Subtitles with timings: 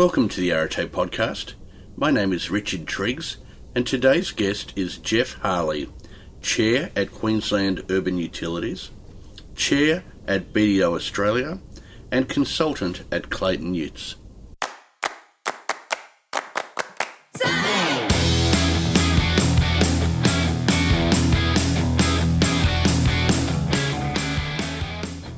[0.00, 1.52] Welcome to the Arete podcast.
[1.94, 3.36] My name is Richard Triggs,
[3.74, 5.90] and today's guest is Jeff Harley,
[6.40, 8.92] Chair at Queensland Urban Utilities,
[9.54, 11.58] Chair at BDO Australia,
[12.10, 14.14] and Consultant at Clayton Utz.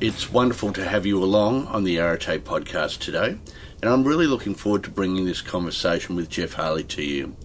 [0.01, 3.39] It's wonderful to have you along on the Arete podcast today,
[3.83, 7.37] and I'm really looking forward to bringing this conversation with Jeff Harley to you.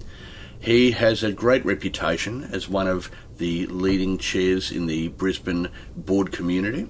[0.60, 6.32] He has a great reputation as one of the leading chairs in the Brisbane board
[6.32, 6.90] community,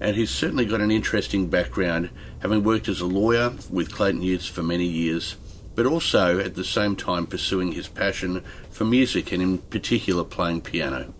[0.00, 4.48] and he's certainly got an interesting background, having worked as a lawyer with Clayton Utz
[4.48, 5.36] for many years,
[5.74, 10.60] but also at the same time pursuing his passion for music and, in particular, playing
[10.60, 11.12] piano.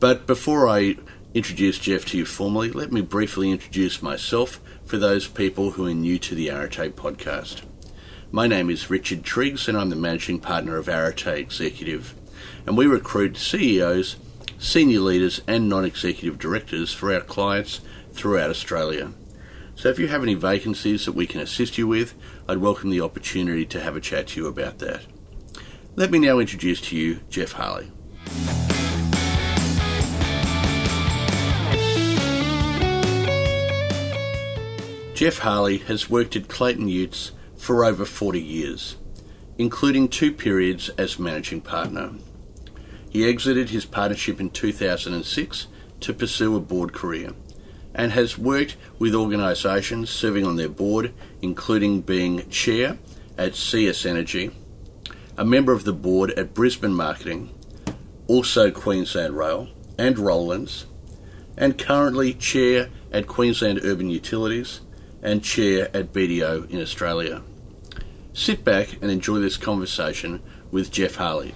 [0.00, 0.96] But before I
[1.34, 5.94] introduce Jeff to you formally, let me briefly introduce myself for those people who are
[5.94, 7.62] new to the Arete podcast.
[8.30, 12.14] My name is Richard Triggs, and I'm the managing partner of Arete Executive.
[12.64, 14.16] And we recruit CEOs,
[14.58, 17.80] senior leaders, and non executive directors for our clients
[18.12, 19.12] throughout Australia.
[19.74, 22.14] So if you have any vacancies that we can assist you with,
[22.48, 25.02] I'd welcome the opportunity to have a chat to you about that.
[25.96, 27.90] Let me now introduce to you Jeff Harley.
[35.16, 38.96] Jeff Harley has worked at Clayton Utz for over 40 years,
[39.56, 42.12] including two periods as managing partner.
[43.08, 45.68] He exited his partnership in 2006
[46.00, 47.32] to pursue a board career
[47.94, 52.98] and has worked with organisations serving on their board, including being chair
[53.38, 54.50] at CS Energy,
[55.38, 57.54] a member of the board at Brisbane Marketing,
[58.26, 60.84] also Queensland Rail and Rollins,
[61.56, 64.82] and currently chair at Queensland Urban Utilities
[65.22, 67.42] and chair at BDO in Australia.
[68.32, 71.54] Sit back and enjoy this conversation with Jeff Harley.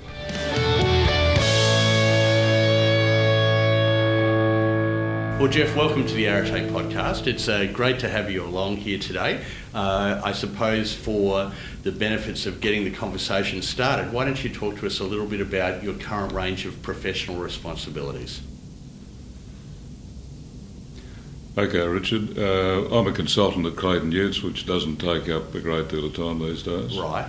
[5.41, 7.27] Well, Jeff, welcome to the Arete podcast.
[7.27, 9.43] It's uh, great to have you along here today.
[9.75, 11.51] Uh, I suppose for
[11.83, 15.25] the benefits of getting the conversation started, why don't you talk to us a little
[15.25, 18.43] bit about your current range of professional responsibilities?
[21.59, 22.39] Okay, Richard.
[22.39, 26.15] Uh, I'm a consultant at Clayton Utz, which doesn't take up a great deal of
[26.15, 26.97] time these days.
[26.97, 27.29] Right.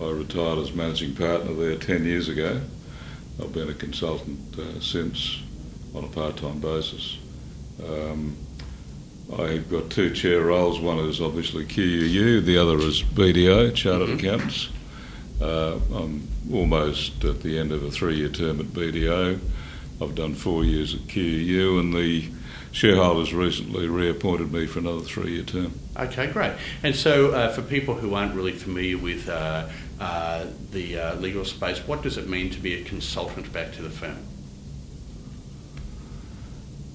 [0.00, 2.62] I retired as managing partner there 10 years ago.
[3.40, 5.42] I've been a consultant uh, since
[5.94, 7.18] on a part-time basis.
[7.84, 8.36] Um,
[9.38, 10.80] I've got two chair roles.
[10.80, 14.18] One is obviously QUU, the other is BDO, Chartered mm-hmm.
[14.18, 14.68] Accountants.
[15.42, 19.38] Uh, I'm almost at the end of a three-year term at BDO.
[20.00, 22.30] I've done four years at QUU, and the
[22.72, 25.72] shareholders recently reappointed me for another three-year term.
[25.96, 26.52] Okay, great.
[26.82, 29.68] And so, uh, for people who aren't really familiar with uh,
[30.00, 33.82] uh, the uh, legal space, what does it mean to be a consultant back to
[33.82, 34.18] the firm?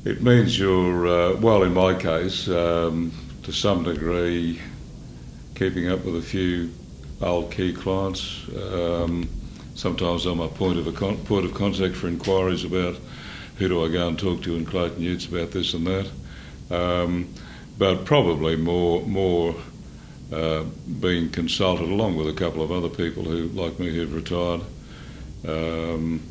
[0.06, 3.14] It means you're, uh, well, in my case, um,
[3.44, 4.62] to some degree,
[5.56, 6.72] keeping up with a few
[7.22, 8.46] old key clients.
[8.50, 9.30] Um,
[9.76, 12.98] sometimes I'm a point of a con- point of contact for inquiries about
[13.58, 16.10] who do I go and talk to in Clayton Utz about this and that.
[16.72, 17.34] Um,
[17.78, 19.56] but probably more more
[20.32, 20.64] uh,
[21.00, 24.62] being consulted along with a couple of other people who, like me, who've retired.
[25.48, 26.22] Um,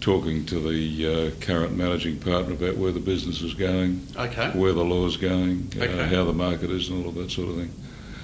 [0.00, 4.50] talking to the uh, current managing partner about where the business is going, okay.
[4.50, 7.48] where the law is going, uh, how the market is, and all of that sort
[7.48, 7.72] of thing.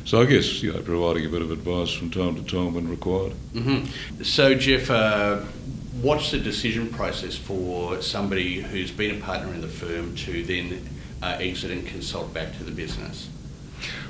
[0.05, 2.89] So I guess you know, providing a bit of advice from time to time when
[2.89, 3.33] required.
[3.55, 4.23] Mm-hmm.
[4.23, 5.41] So Jeff, uh,
[6.01, 10.89] what's the decision process for somebody who's been a partner in the firm to then
[11.23, 13.29] uh, exit and consult back to the business?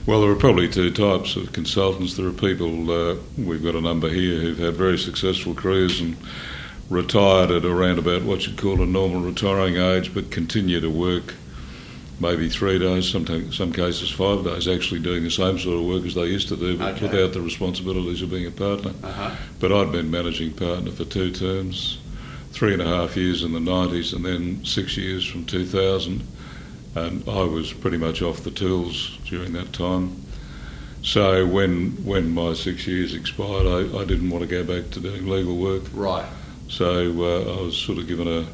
[0.07, 2.17] Well, there are probably two types of consultants.
[2.17, 6.17] There are people, uh, we've got a number here, who've had very successful careers and
[6.91, 11.35] retired at around about what you'd call a normal retiring age, but continue to work
[12.21, 16.05] maybe three days, sometimes some cases five days, actually doing the same sort of work
[16.05, 17.07] as they used to do, but okay.
[17.07, 18.93] without the responsibilities of being a partner.
[19.03, 19.35] Uh-huh.
[19.61, 21.99] But I'd been managing partner for two terms,
[22.53, 26.23] three and a half years in the 90s, and then six years from 2000.
[26.97, 30.25] And I was pretty much off the tools during that time.
[31.03, 35.01] So when when my six years expired, I, I didn't want to go back to
[35.01, 35.83] doing legal work.
[35.93, 36.25] Right.
[36.69, 38.47] So uh, I was sort of given a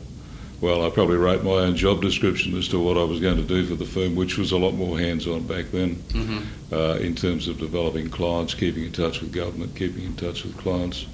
[0.61, 3.43] well, I probably wrote my own job description as to what I was going to
[3.43, 6.75] do for the firm, which was a lot more hands-on back then mm-hmm.
[6.75, 10.57] uh, in terms of developing clients, keeping in touch with government, keeping in touch with
[10.59, 11.07] clients,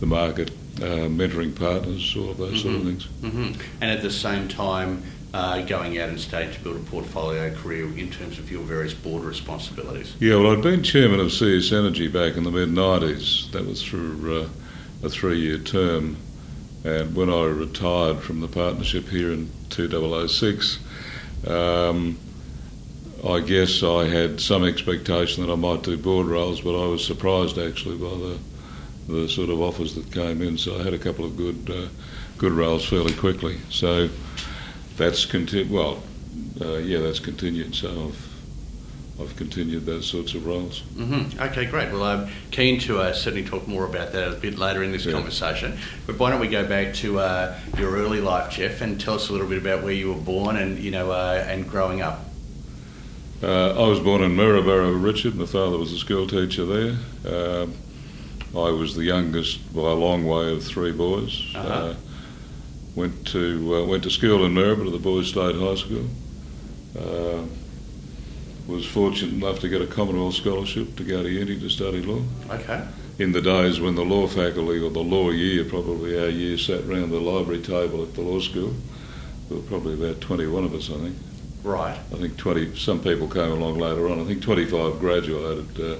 [0.00, 2.68] the market, uh, mentoring partners, all of those mm-hmm.
[2.68, 3.06] sort of things.
[3.22, 3.60] Mm-hmm.
[3.80, 5.02] And at the same time,
[5.34, 8.94] uh, going out and starting to build a portfolio career in terms of your various
[8.94, 10.14] board responsibilities?
[10.20, 13.50] Yeah, well, I'd been chairman of CS Energy back in the mid 90s.
[13.52, 14.48] That was through uh,
[15.02, 16.16] a three year term.
[16.84, 20.78] And when I retired from the partnership here in 2006,
[21.46, 22.18] um,
[23.24, 27.04] I guess I had some expectation that I might do board roles, but I was
[27.04, 28.38] surprised actually by the
[29.08, 30.56] the sort of offers that came in.
[30.56, 31.88] So I had a couple of good uh,
[32.38, 33.58] good roles fairly quickly.
[33.70, 34.08] So
[34.96, 35.70] that's continued.
[35.70, 36.02] Well,
[36.60, 37.74] uh, yeah, that's continued.
[37.74, 38.31] So I've
[39.20, 40.82] I've continued those sorts of roles.
[40.94, 41.40] Mm-hmm.
[41.42, 41.92] Okay, great.
[41.92, 45.04] Well, I'm keen to uh, certainly talk more about that a bit later in this
[45.04, 45.12] yeah.
[45.12, 45.78] conversation.
[46.06, 49.28] But why don't we go back to uh, your early life, Jeff, and tell us
[49.28, 52.24] a little bit about where you were born and you know uh, and growing up.
[53.42, 55.34] Uh, I was born in Maryborough, Richard.
[55.34, 56.96] My father was a school teacher there.
[57.26, 57.74] Um,
[58.54, 61.54] I was the youngest by a long way of three boys.
[61.54, 61.68] Uh-huh.
[61.68, 61.94] Uh,
[62.94, 66.08] went to uh, went to school in Maryborough, the Boys State High School.
[68.66, 72.22] Was fortunate enough to get a Commonwealth scholarship to go to uni to study law.
[72.48, 72.86] Okay.
[73.18, 76.86] In the days when the law faculty or the law year, probably our year, sat
[76.86, 78.72] round the library table at the law school.
[79.48, 81.16] There were probably about 21 of us, I think.
[81.62, 81.98] Right.
[82.12, 82.76] I think 20.
[82.76, 84.20] Some people came along later on.
[84.20, 85.96] I think 25 graduated uh,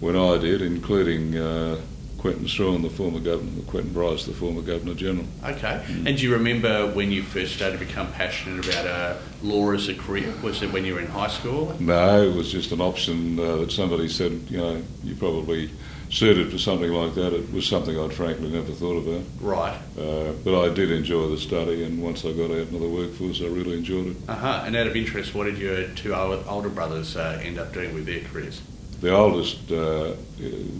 [0.00, 1.80] when I did, including uh,
[2.24, 5.26] Quentin Strachan, the former governor, Quentin Bryce, the former governor general.
[5.44, 5.84] Okay.
[5.86, 6.06] Mm.
[6.06, 9.88] And do you remember when you first started to become passionate about uh, law as
[9.90, 10.32] a career?
[10.42, 11.76] Was it when you were in high school?
[11.78, 15.68] No, it was just an option uh, that somebody said, you know, you probably
[16.08, 17.34] suited for something like that.
[17.34, 19.24] It was something I'd frankly never thought about.
[19.42, 19.78] Right.
[19.98, 23.42] Uh, but I did enjoy the study, and once I got out into the workforce,
[23.42, 24.16] I really enjoyed it.
[24.26, 24.62] Uh huh.
[24.64, 28.06] And out of interest, what did your two older brothers uh, end up doing with
[28.06, 28.62] their careers?
[29.00, 30.14] The oldest uh,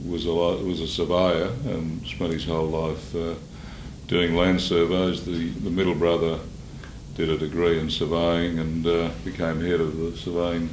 [0.07, 3.35] was a was a surveyor and spent his whole life uh,
[4.07, 5.25] doing land surveys.
[5.25, 6.39] The the middle brother
[7.15, 10.69] did a degree in surveying and uh, became head of the surveying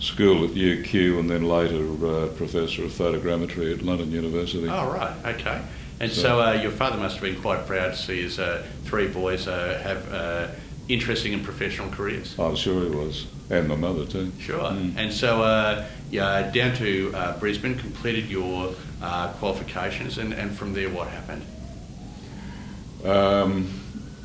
[0.00, 4.68] school at UQ and then later uh, professor of photogrammetry at London University.
[4.68, 5.62] Oh right, okay.
[6.00, 8.66] And so, so uh, your father must have been quite proud to see his uh,
[8.84, 10.56] three boys have
[10.88, 12.38] interesting and professional careers.
[12.38, 14.32] I'm sure he was, and my mother too.
[14.38, 14.60] Sure.
[14.60, 14.96] Mm.
[14.96, 20.74] And so, uh, yeah, down to uh, Brisbane, completed your uh, qualifications, and, and from
[20.74, 21.42] there, what happened?
[23.02, 23.80] Um,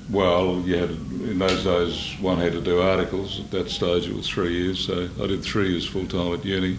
[0.10, 3.40] well, you had in those days one had to do articles.
[3.40, 4.86] At that stage, it was three years.
[4.86, 6.78] So I did three years full time at uni,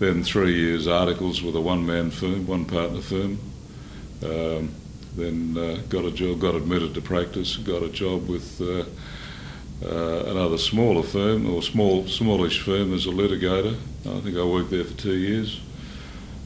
[0.00, 3.38] then three years articles with a one-man firm, one partner firm.
[4.24, 4.74] Um,
[5.14, 8.84] then uh, got a job, got admitted to practice, got a job with uh,
[9.84, 13.76] uh, another smaller firm or small, smallish firm as a litigator.
[14.06, 15.60] I think I worked there for two years.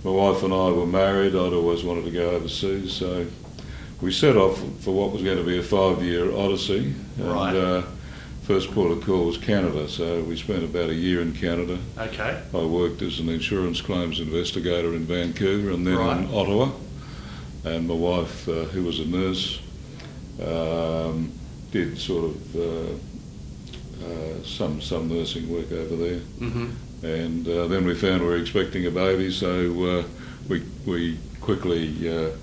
[0.05, 1.35] My wife and I were married.
[1.35, 3.27] I'd always wanted to go overseas, so
[4.01, 6.95] we set off for what was going to be a five-year odyssey.
[7.19, 7.55] And, right.
[7.55, 7.83] Uh,
[8.43, 11.79] first port of call was Canada, so we spent about a year in Canada.
[11.99, 12.43] Okay.
[12.53, 16.17] I worked as an insurance claims investigator in Vancouver and then right.
[16.17, 16.71] in Ottawa
[17.65, 19.61] and my wife, uh, who was a nurse,
[20.43, 21.33] um,
[21.71, 22.93] did sort of uh,
[24.05, 26.21] uh, some some nursing work over there.
[26.41, 26.71] Mm-hmm.
[27.03, 29.51] And uh, then we found we were expecting a baby, so
[29.85, 30.05] uh,
[30.49, 32.35] we we quickly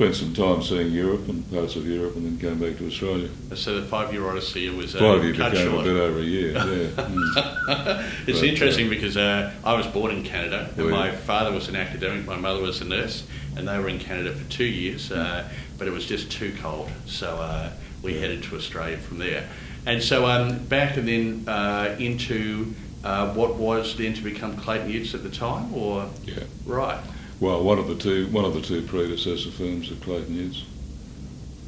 [0.00, 3.28] spent some time seeing Europe and parts of Europe, and then came back to Australia.
[3.54, 5.86] So the five-year odyssey was uh, five-year became short.
[5.86, 6.52] a bit over a year.
[6.52, 8.10] Yeah, mm.
[8.26, 11.68] it's but, interesting uh, because uh, I was born in Canada, and my father was
[11.68, 13.26] an academic, my mother was a nurse,
[13.56, 16.88] and they were in Canada for two years, uh, but it was just too cold,
[17.04, 17.70] so uh,
[18.02, 19.46] we headed to Australia from there.
[19.84, 24.90] And so um, back and then uh, into uh, what was then to become Clayton
[24.90, 27.00] Utz at the time, or yeah, right.
[27.40, 30.62] Well, one of the two one of the two predecessor firms of Clayton Utz.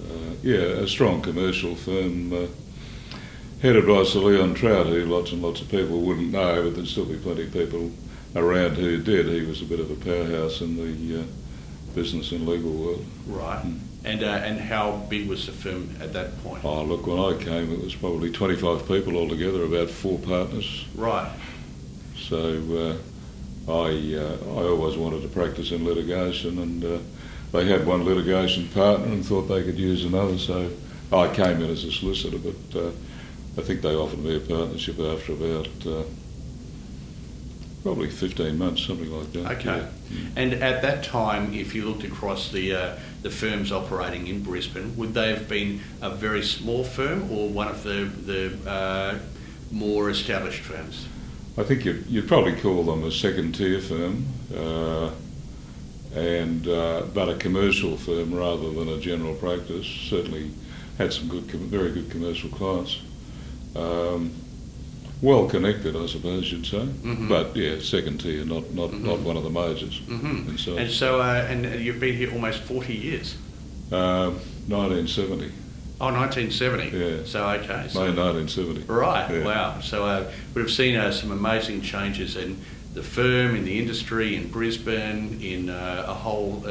[0.03, 2.33] Uh, yeah, a strong commercial firm.
[2.33, 2.47] Uh,
[3.61, 6.89] headed by Sir Leon Trout, who lots and lots of people wouldn't know, but there'd
[6.89, 7.93] still be plenty of people
[8.35, 9.27] around who did.
[9.27, 11.25] He was a bit of a powerhouse in the
[11.95, 13.07] business and legal world.
[13.27, 13.65] Right.
[13.65, 13.79] Mm.
[14.05, 16.65] And uh, and how big was the firm at that point?
[16.65, 20.87] Oh, look, when I came, it was probably 25 people altogether, about four partners.
[20.97, 21.31] Right.
[22.17, 22.99] So
[23.69, 26.99] uh, I uh, I always wanted to practice in litigation, and uh,
[27.53, 30.71] they had one litigation partner and thought they could use another, so
[31.13, 32.91] I came in as a solicitor, but uh,
[33.59, 36.05] I think they offered me a partnership after about uh,
[37.83, 39.53] Probably 15 months, something like that.
[39.59, 39.89] Okay.
[40.11, 40.21] Yeah.
[40.37, 44.97] And at that time, if you looked across the uh, the firms operating in Brisbane,
[44.97, 49.19] would they have been a very small firm or one of the the uh,
[49.73, 51.09] more established firms?
[51.59, 55.11] I think you'd, you'd probably call them a second tier firm, uh,
[56.15, 59.87] and uh, but a commercial firm rather than a general practice.
[59.87, 60.51] Certainly
[60.99, 63.01] had some good, very good commercial clients.
[63.75, 64.33] Um,
[65.23, 66.85] well connected, I suppose you'd say.
[67.05, 67.29] Mhm.
[67.29, 69.23] But yeah, second tier, not not, not Mhm.
[69.23, 69.99] one of the majors.
[70.07, 73.37] hmm And so, And so, uh, and you've been here almost 40 years.
[73.93, 75.51] um, 1970,
[76.01, 76.91] Oh, 1970.
[76.99, 77.17] Yeah.
[77.25, 77.85] So, okay.
[77.89, 78.83] So, May 1970.
[78.89, 79.45] Right, Yeah.
[79.45, 79.81] wow.
[79.81, 80.25] So uh,
[80.55, 82.57] we've seen uh, some amazing changes in
[82.95, 86.65] the firm, in the industry, in Brisbane, in uh, a whole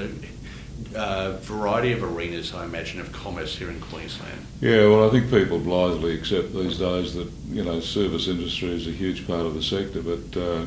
[0.96, 4.46] uh, variety of arenas, I imagine, of commerce here in Queensland.
[4.60, 8.88] Yeah, well, I think people blithely accept these days that you know service industry is
[8.88, 10.02] a huge part of the sector.
[10.02, 10.66] But uh,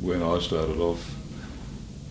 [0.00, 1.14] when I started off,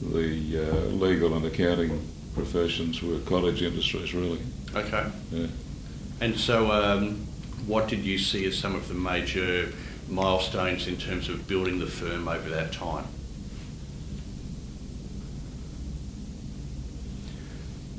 [0.01, 4.39] the uh, legal and accounting professions were cottage industries, really.
[4.75, 5.05] Okay.
[5.31, 5.48] Yeah.
[6.22, 7.27] And so, um,
[7.65, 9.72] what did you see as some of the major
[10.10, 13.05] milestones in terms of building the firm over that time?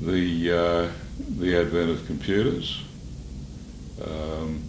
[0.01, 0.91] The uh,
[1.39, 2.81] the advent of computers,
[4.05, 4.61] um,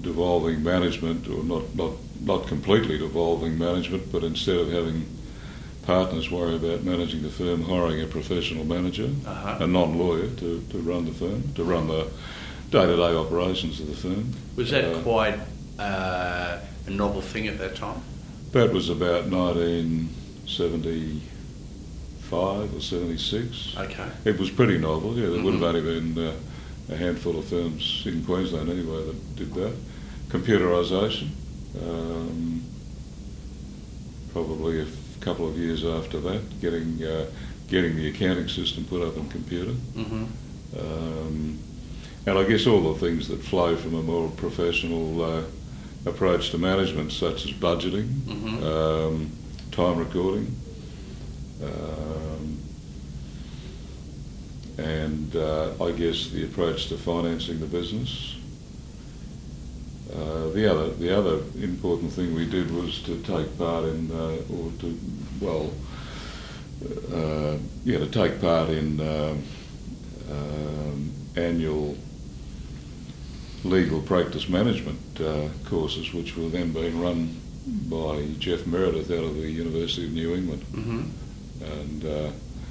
[0.00, 5.06] devolving management, or not not not completely devolving management, but instead of having
[5.86, 9.64] partners worry about managing the firm, hiring a professional manager, Uh-huh.
[9.64, 12.06] a non-lawyer to, to run the firm, to run the
[12.70, 14.34] day-to-day operations of the firm.
[14.56, 15.38] Was that Uh, quite
[15.78, 18.02] uh, a novel thing at that time?
[18.52, 19.28] That was about
[22.30, 23.76] 1975 or 76.
[23.76, 24.08] Okay.
[24.24, 25.28] It was pretty novel, yeah.
[25.30, 26.32] There would have only been uh,
[26.90, 29.74] a handful of firms in Queensland anyway that did that.
[30.28, 31.28] Computerisation,
[31.82, 32.62] um,
[34.32, 34.86] probably a
[35.20, 37.26] couple of years after that, getting uh,
[37.68, 39.72] getting the accounting system put up on computer.
[39.72, 40.24] hmm
[40.78, 41.58] Um,
[42.26, 45.42] and I guess all the things that flow from a more professional uh,
[46.04, 48.62] approach to management, such as budgeting, Mhm.
[48.64, 49.30] um,
[49.70, 50.54] time recording,
[51.62, 52.58] um,
[54.78, 58.36] and uh, I guess the approach to financing the business.
[60.12, 64.38] Uh, the other the other important thing we did was to take part in, uh,
[64.50, 64.98] or to,
[65.40, 65.70] well,
[67.12, 69.42] uh, yeah, to take part in um,
[70.30, 71.96] um, annual
[73.64, 79.34] legal practice management uh, courses, which were then being run by Jeff Meredith out of
[79.34, 80.62] the University of New England.
[80.62, 81.02] hmm
[81.62, 82.30] And uh,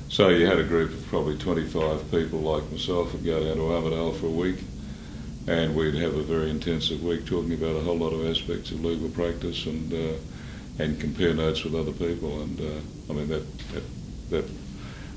[0.09, 3.61] so you had a group of probably 25 people like myself would go down to
[3.63, 4.57] Armidale for a week
[5.47, 8.83] and we'd have a very intensive week talking about a whole lot of aspects of
[8.83, 10.13] legal practice and uh,
[10.79, 12.41] and compare notes with other people.
[12.43, 12.79] And uh,
[13.09, 13.83] I mean, that, that,
[14.29, 14.45] that,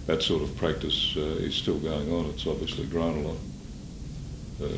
[0.07, 2.27] that sort of practice uh, is still going on.
[2.31, 3.37] It's obviously grown a lot.
[4.62, 4.69] Uh,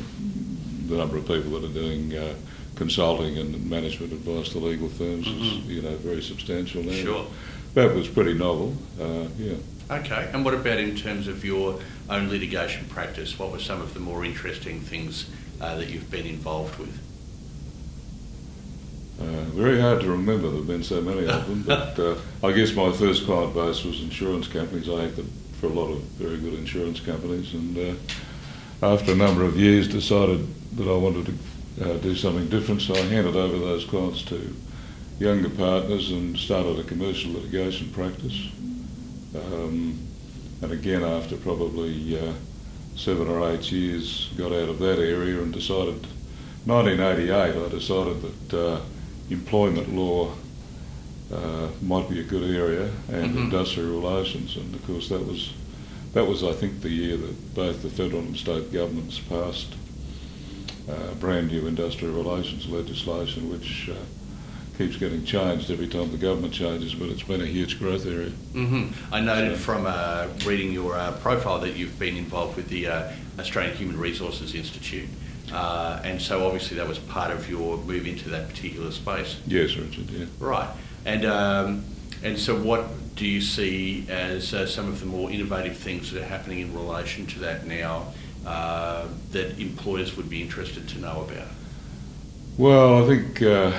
[0.87, 2.33] the number of people that are doing uh,
[2.75, 5.41] consulting and management advice to legal firms Mhm.
[5.61, 6.91] is, you know, very substantial now.
[6.91, 7.27] Sure.
[7.73, 9.55] That was pretty novel, uh, yeah.
[9.89, 10.29] Okay.
[10.31, 13.37] And what about in terms of your own litigation practice?
[13.37, 16.99] What were some of the more interesting things uh, that you've been involved with?
[19.19, 22.51] Uh, very hard to remember, there have been so many of them, but uh, I
[22.51, 24.89] guess my first client base was insurance companies.
[24.89, 25.27] I acted
[25.59, 29.87] for a lot of very good insurance companies, and uh, after a number of years
[29.87, 34.23] decided that I wanted to uh, do something different, so I handed over those clients
[34.23, 34.53] to
[35.23, 38.37] younger partners and started a commercial litigation practice.
[39.33, 39.97] Um,
[40.61, 42.33] and again, after probably uh,
[42.97, 46.05] seven or eight years, got out of that area and decided,
[46.65, 48.81] 1988, I decided that uh,
[49.29, 50.33] employment law
[51.33, 53.43] uh, might be a good area and Mhm.
[53.45, 55.51] industrial relations, and of course that was
[56.13, 59.73] that was I think the year that both the federal and state governments passed
[60.87, 63.95] uh, brand new industrial relations legislation, which uh,
[64.77, 68.29] keeps getting changed every time the government changes, but it's been a huge growth area.
[68.53, 72.69] hmm I noted So- from uh, reading your uh, profile that you've been involved with
[72.69, 75.09] the uh, Australian Human Resources Institute.
[75.51, 79.37] Uh, and so obviously that was part of your move into that particular space.
[79.45, 80.09] Yes, Richard.
[80.09, 80.25] Yeah.
[80.39, 80.69] Right.
[81.05, 81.85] And, um,
[82.23, 86.23] and so what do you see as uh, some of the more innovative things that
[86.23, 88.07] are happening in relation to that now
[88.47, 91.47] uh, that employers would be interested to know about?
[92.57, 93.71] Well, I think uh,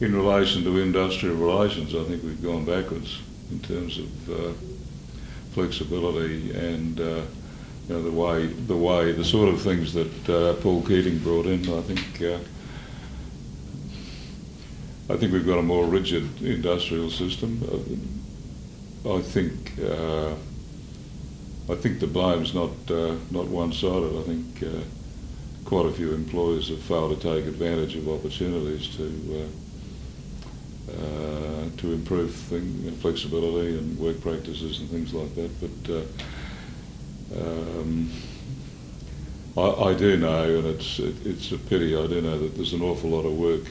[0.00, 4.52] in relation to industrial relations, I think we've gone backwards in terms of uh,
[5.52, 7.22] flexibility and uh,
[7.88, 11.46] you know, the way, the way, the sort of things that uh, Paul Keating brought
[11.46, 11.60] in.
[11.72, 12.38] I think uh,
[15.08, 17.62] I think we've got a more rigid industrial system.
[19.06, 20.34] Uh, I think uh,
[21.70, 22.70] I think the blame's not
[23.30, 24.18] not one-sided.
[24.18, 24.84] I think.
[25.64, 29.50] Quite a few employers have failed to take advantage of opportunities to
[30.88, 35.50] uh, to improve thing, flexibility and work practices and things like that.
[35.60, 38.10] But uh, um,
[39.56, 41.96] I, I do know, and it's it, it's a pity.
[41.96, 43.62] I do know that there's an awful lot of work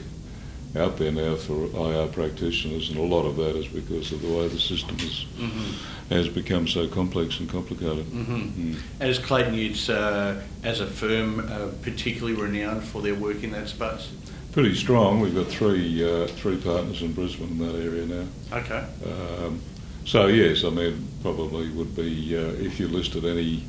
[0.76, 4.28] out there now for IR practitioners, and a lot of that is because of the
[4.28, 6.14] way the system is, Mm-hmm.
[6.14, 8.04] has become so complex and complicated.
[8.06, 8.72] Mm-hmm.
[8.72, 8.78] Mm.
[9.00, 13.52] And is Clayton Utz, uh, as a firm, uh, particularly renowned for their work in
[13.52, 14.10] that space?
[14.56, 15.20] Pretty strong.
[15.20, 18.26] We've got three uh, three partners in Brisbane in that area now.
[18.56, 18.86] Okay.
[19.04, 19.60] Um,
[20.06, 23.64] so yes, I mean probably would be uh, if you listed any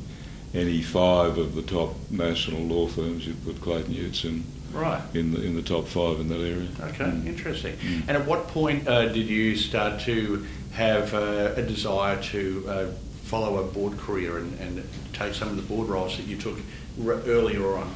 [0.54, 5.02] any five of the top national law firms, you'd put Clayton Utz in Right.
[5.12, 6.68] in the in the top five in that area.
[6.80, 7.26] Okay, Mm.
[7.26, 7.76] interesting.
[7.76, 8.00] Mm.
[8.08, 12.86] And at what point uh, did you start to have uh, a desire to uh,
[13.24, 16.56] follow a board career and, and take some of the board roles that you took
[17.04, 17.94] r- earlier on?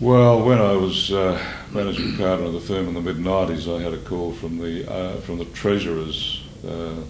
[0.00, 1.38] Well, when I was uh,
[1.72, 4.90] managing partner of the firm in the mid '90s, I had a call from the
[4.90, 7.02] uh, from the treasurer's uh,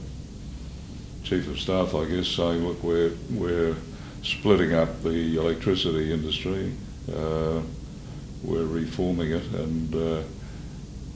[1.23, 3.76] chief of staff, I guess, saying, "Look, we're we're
[4.25, 6.73] splitting up the electricity industry.
[7.09, 7.61] Uh,
[8.42, 10.23] we're reforming it, and uh,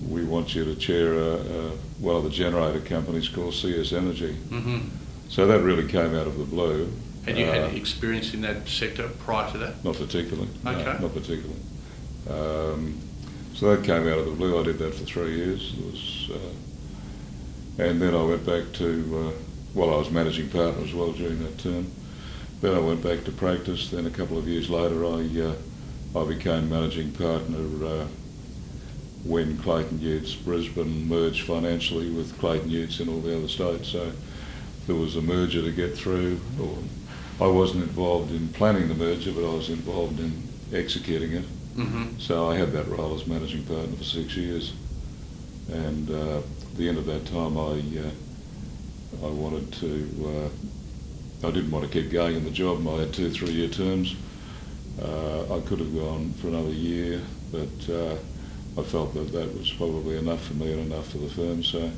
[0.08, 4.36] we want you to chair a, a, one of the generator companies called CS Energy."
[4.48, 4.78] Mm-hmm.
[5.28, 6.88] So that really came out of the blue.
[7.26, 9.84] Had you Uh, had experience in that sector prior to that?
[9.84, 10.48] Not particularly.
[10.64, 11.02] no, Okay.
[11.02, 11.60] not particularly.
[12.28, 12.98] Um,
[13.54, 14.58] so that came out of the blue.
[14.58, 15.72] I did that for three years.
[15.78, 18.86] It was, uh, and then I went back to,
[19.34, 19.40] uh,
[19.74, 21.86] well, I was managing partner as well during that term.
[22.60, 23.90] Then I went back to practice.
[23.90, 25.54] Then a couple of years later, I uh,
[26.16, 28.06] I became managing partner uh,
[29.24, 33.88] when Clayton Utz Brisbane merged financially with Clayton Utz in all the other states.
[33.88, 34.12] So
[34.86, 36.38] there was a merger to get through.
[36.60, 36.78] Or
[37.40, 41.44] I wasn't involved in planning the merger, but I was involved in executing it.
[41.76, 42.18] Mm-hmm.
[42.18, 44.72] So I had that role as managing partner for six years,
[45.72, 50.08] and uh, at the end of that time, I uh, I wanted to.
[50.24, 52.86] Uh, I didn't want to keep going in the job.
[52.88, 54.14] I had two three-year terms.
[55.02, 58.16] Uh, I could have gone for another year, but uh,
[58.78, 61.62] I felt that that was probably enough for me and enough for the firm.
[61.62, 61.90] So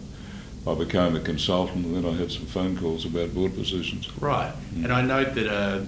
[0.66, 4.10] I became a consultant, and then I had some phone calls about board positions.
[4.20, 4.52] Right.
[4.74, 4.84] Mm.
[4.84, 5.84] And I note that uh,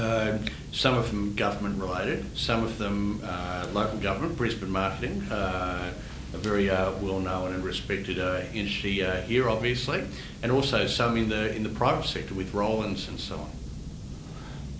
[0.00, 0.38] uh,
[0.70, 5.92] some of them government related, some of them uh, local government, Brisbane Marketing, uh,
[6.34, 10.04] a very uh, well known and respected uh, entity uh, here, obviously,
[10.42, 13.50] and also some in the in the private sector with Rollins and so on.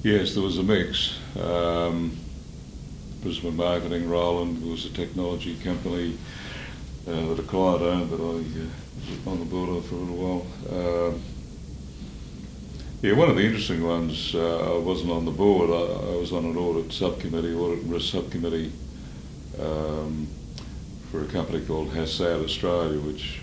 [0.03, 1.19] Yes, there was a mix.
[1.39, 2.17] Um,
[3.23, 6.19] Brisbane Marketing, Roland, was a technology company
[7.07, 11.09] uh, that a owned that I was on the board for a little while.
[11.09, 11.23] Um,
[13.03, 16.33] yeah, one of the interesting ones, uh, I wasn't on the board, I, I was
[16.33, 18.71] on an audit subcommittee, audit and risk subcommittee
[19.61, 20.29] um,
[21.11, 23.41] for a company called Hassad Australia, which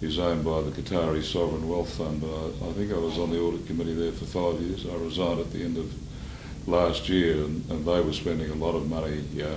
[0.00, 2.22] is owned by the Qatari Sovereign Wealth Fund.
[2.24, 4.86] I, I think I was on the audit committee there for five years.
[4.86, 5.92] I resigned at the end of
[6.68, 9.56] last year, and, and they were spending a lot of money uh,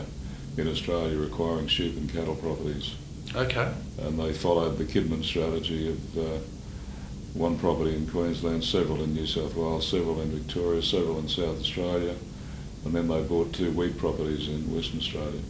[0.60, 2.95] in Australia acquiring sheep and cattle properties.
[3.36, 3.69] Okay.
[4.00, 6.39] And they followed the Kidman strategy of uh,
[7.34, 11.60] one property in Queensland, several in New South Wales, several in Victoria, several in South
[11.60, 12.15] Australia,
[12.86, 15.41] and then they bought two wheat properties in Western Australia.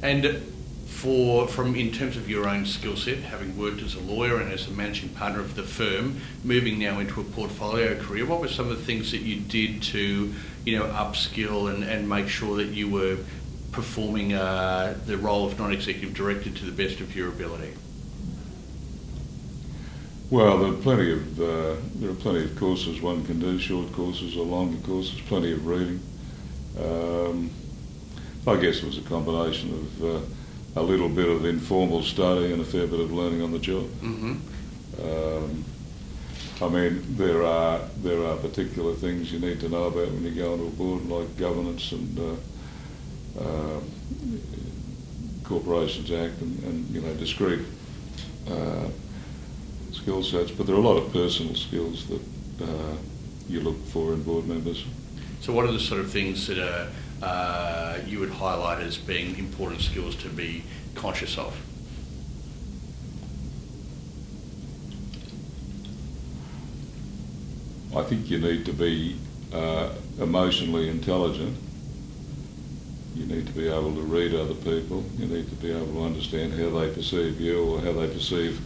[0.00, 0.42] And
[0.86, 4.52] for from in terms of your own skill set, having worked as a lawyer and
[4.52, 8.46] as a managing partner of the firm, moving now into a portfolio career, what were
[8.46, 10.32] some of the things that you did to,
[10.64, 13.16] you know, upskill and, and make sure that you were
[13.72, 17.72] performing uh, the role of non-executive director to the best of your ability?
[20.30, 23.92] Well, there are plenty of uh, there are plenty of courses one can do, short
[23.92, 25.20] courses or longer courses.
[25.22, 26.00] Plenty of reading.
[26.78, 27.50] Um,
[28.46, 32.62] I guess it was a combination of uh, a little bit of informal study and
[32.62, 33.84] a fair bit of learning on the job.
[34.00, 34.34] Mm-hmm.
[35.04, 35.64] Um,
[36.62, 40.30] I mean, there are there are particular things you need to know about when you
[40.30, 42.36] go onto a board, like governance and uh,
[43.38, 43.80] uh,
[45.44, 47.60] Corporations Act, and, and you know discrete
[48.50, 48.88] uh,
[49.92, 50.50] skill sets.
[50.50, 52.22] But there are a lot of personal skills that
[52.62, 52.96] uh,
[53.48, 54.84] you look for in board members.
[55.40, 59.38] So, what are the sort of things that uh, uh, you would highlight as being
[59.38, 60.64] important skills to be
[60.94, 61.54] conscious of?
[67.94, 69.18] I think you need to be
[69.52, 71.58] uh, emotionally intelligent.
[73.14, 75.04] You need to be able to read other people.
[75.18, 78.60] You need to be able to understand how they perceive you or how they perceive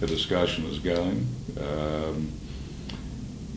[0.00, 1.28] a discussion is going.
[1.58, 2.32] Um,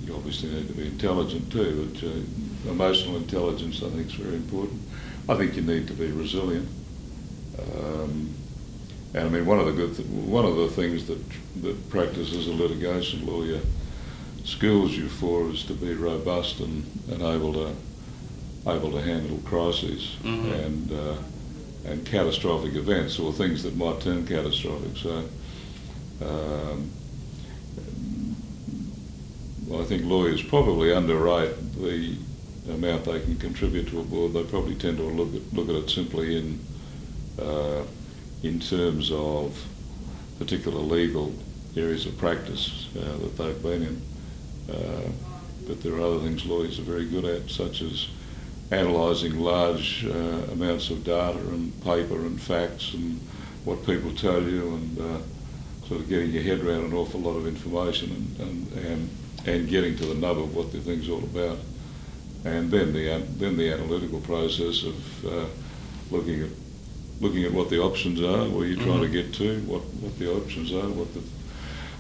[0.03, 4.35] you obviously need to be intelligent too, but uh, emotional intelligence I think is very
[4.35, 4.81] important.
[5.29, 6.67] I think you need to be resilient.
[7.77, 8.33] Um,
[9.13, 11.19] and I mean, one of the good, th- one of the things that
[11.61, 13.59] that practice as a litigation lawyer
[14.43, 17.73] skills you for is to be robust and, and able to
[18.67, 20.65] able to handle crises Mhm.
[20.65, 21.15] and uh,
[21.85, 24.95] and catastrophic events or things that might turn catastrophic.
[24.97, 25.23] So.
[26.21, 26.89] Um,
[29.73, 32.15] I think lawyers probably underrate the
[32.71, 34.33] amount they can contribute to a board.
[34.33, 36.59] They probably tend to look at look at it simply in
[37.41, 37.83] uh,
[38.43, 39.57] in terms of
[40.37, 41.33] particular legal
[41.75, 44.01] areas of practice uh, that they've been in.
[44.73, 45.09] Uh,
[45.67, 48.07] but there are other things lawyers are very good at, such as
[48.71, 53.19] analysing large uh, amounts of data and paper and facts and
[53.65, 57.37] what people tell you and uh, sort of getting your head around an awful lot
[57.37, 59.09] of information and, and, and,
[59.45, 61.57] and getting to the nub of what the thing's all about.
[62.45, 65.45] And then the, then the analytical process of uh,
[66.11, 66.49] looking at
[67.21, 70.29] looking at what the options are, where you're trying to get to, what, what the
[70.29, 71.21] options are, what the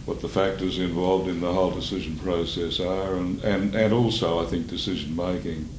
[0.05, 4.45] what the factors involved in the whole decision process are, and, and, and also I
[4.47, 5.69] think decision making.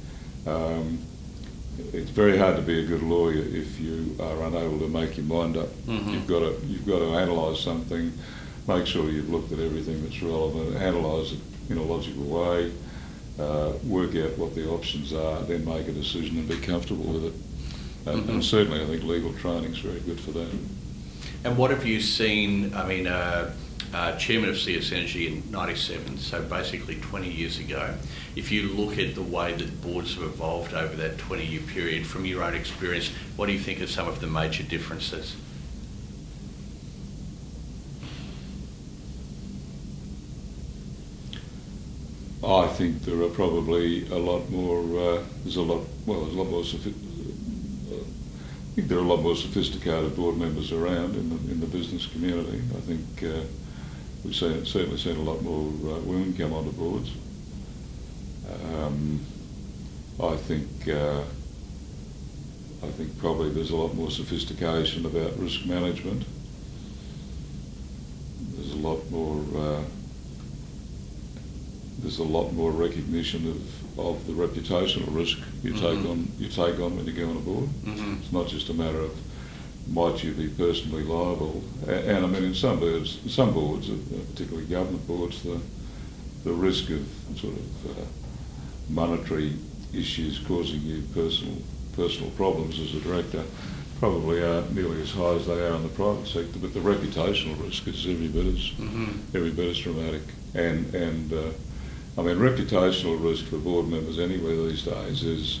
[0.45, 0.99] Um,
[1.93, 5.25] it's very hard to be a good lawyer if you are unable to make your
[5.25, 5.67] mind up.
[5.87, 6.13] Mhm.
[6.13, 8.13] You've got to you've got to analyse something,
[8.67, 12.71] make sure you've looked at everything that's relevant, analyse it in a logical way,
[13.39, 17.25] uh, work out what the options are, then make a decision and be comfortable with
[17.25, 17.33] it.
[18.05, 18.29] And, Mhm.
[18.29, 20.47] and certainly, I think legal training is very good for that.
[21.43, 22.71] And what have you seen?
[22.75, 23.51] I mean, uh,
[23.95, 27.95] uh, chairman of CS Energy in '97, so basically 20 years ago.
[28.35, 32.25] If you look at the way that boards have evolved over that 20-year period, from
[32.25, 35.37] your own experience, what do you think are some of the major differences?
[42.43, 44.81] I think there are probably a lot more.
[44.99, 45.87] Uh, there's a lot.
[46.05, 46.63] Well, there's a lot more.
[46.63, 46.93] Sophi-
[47.91, 51.61] uh, I think there are a lot more sophisticated board members around in the in
[51.61, 52.61] the business community.
[52.75, 53.45] I think uh,
[54.25, 57.11] we've seen, certainly seen a lot more uh, women come onto boards.
[58.73, 59.21] Um,
[60.21, 60.87] I think.
[60.87, 61.21] Uh,
[62.83, 66.23] I think probably there's a lot more sophistication about risk management.
[68.53, 69.43] There's a lot more.
[69.55, 69.81] Uh,
[71.99, 76.09] there's a lot more recognition of, of the reputational risk you take Mhm.
[76.11, 77.69] on you take on when you go on a board.
[77.85, 78.21] Mhm.
[78.21, 79.11] It's not just a matter of
[79.87, 81.63] might you be personally liable.
[81.87, 83.95] And, I mean, in some boards, some boards, uh,
[84.31, 85.59] particularly government boards, the
[86.43, 87.03] the risk of
[87.39, 88.05] sort of uh,
[88.89, 89.53] monetary
[89.93, 91.55] issues causing you personal
[91.95, 93.43] personal problems as a director
[93.99, 96.59] probably aren't nearly as high as they are in the private sector.
[96.59, 99.19] But the reputational risk is every bit as Mhm.
[99.33, 100.21] every bit as dramatic.
[100.53, 101.49] And and uh,
[102.17, 105.59] I mean, reputational risk for board members anywhere these days is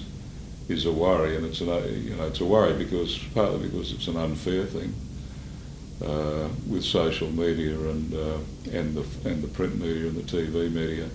[0.67, 3.91] is a worry, and it's an uh, you know it's a worry because partly because
[3.93, 4.93] it's an unfair thing
[6.03, 8.37] uh, with social media and uh,
[8.71, 11.07] and the and the print media and the TV media.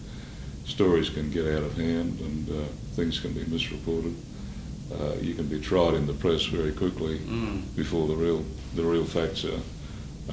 [0.66, 2.62] Stories can get out of hand and uh,
[2.94, 4.14] things can be misreported.
[4.92, 7.62] Uh, you can be tried in the press very quickly Mm.
[7.76, 9.60] before the real the real facts are,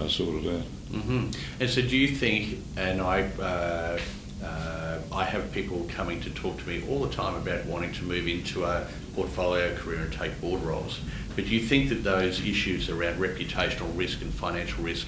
[0.04, 0.66] are sorted out.
[0.92, 2.60] hmm And so, do you think?
[2.76, 4.00] And I, uh,
[4.44, 4.87] uh,
[5.18, 8.28] I have people coming to talk to me all the time about wanting to move
[8.28, 11.00] into a portfolio career and take board roles.
[11.36, 15.08] But do you think that those issues around reputational risk and financial risk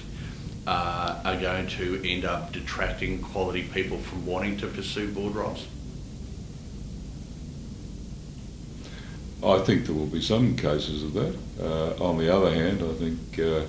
[0.66, 5.68] uh, are going to end up detracting quality people from wanting to pursue board roles?
[9.44, 11.38] I think there will be some cases of that.
[11.60, 13.66] Uh, on the other hand, I think uh,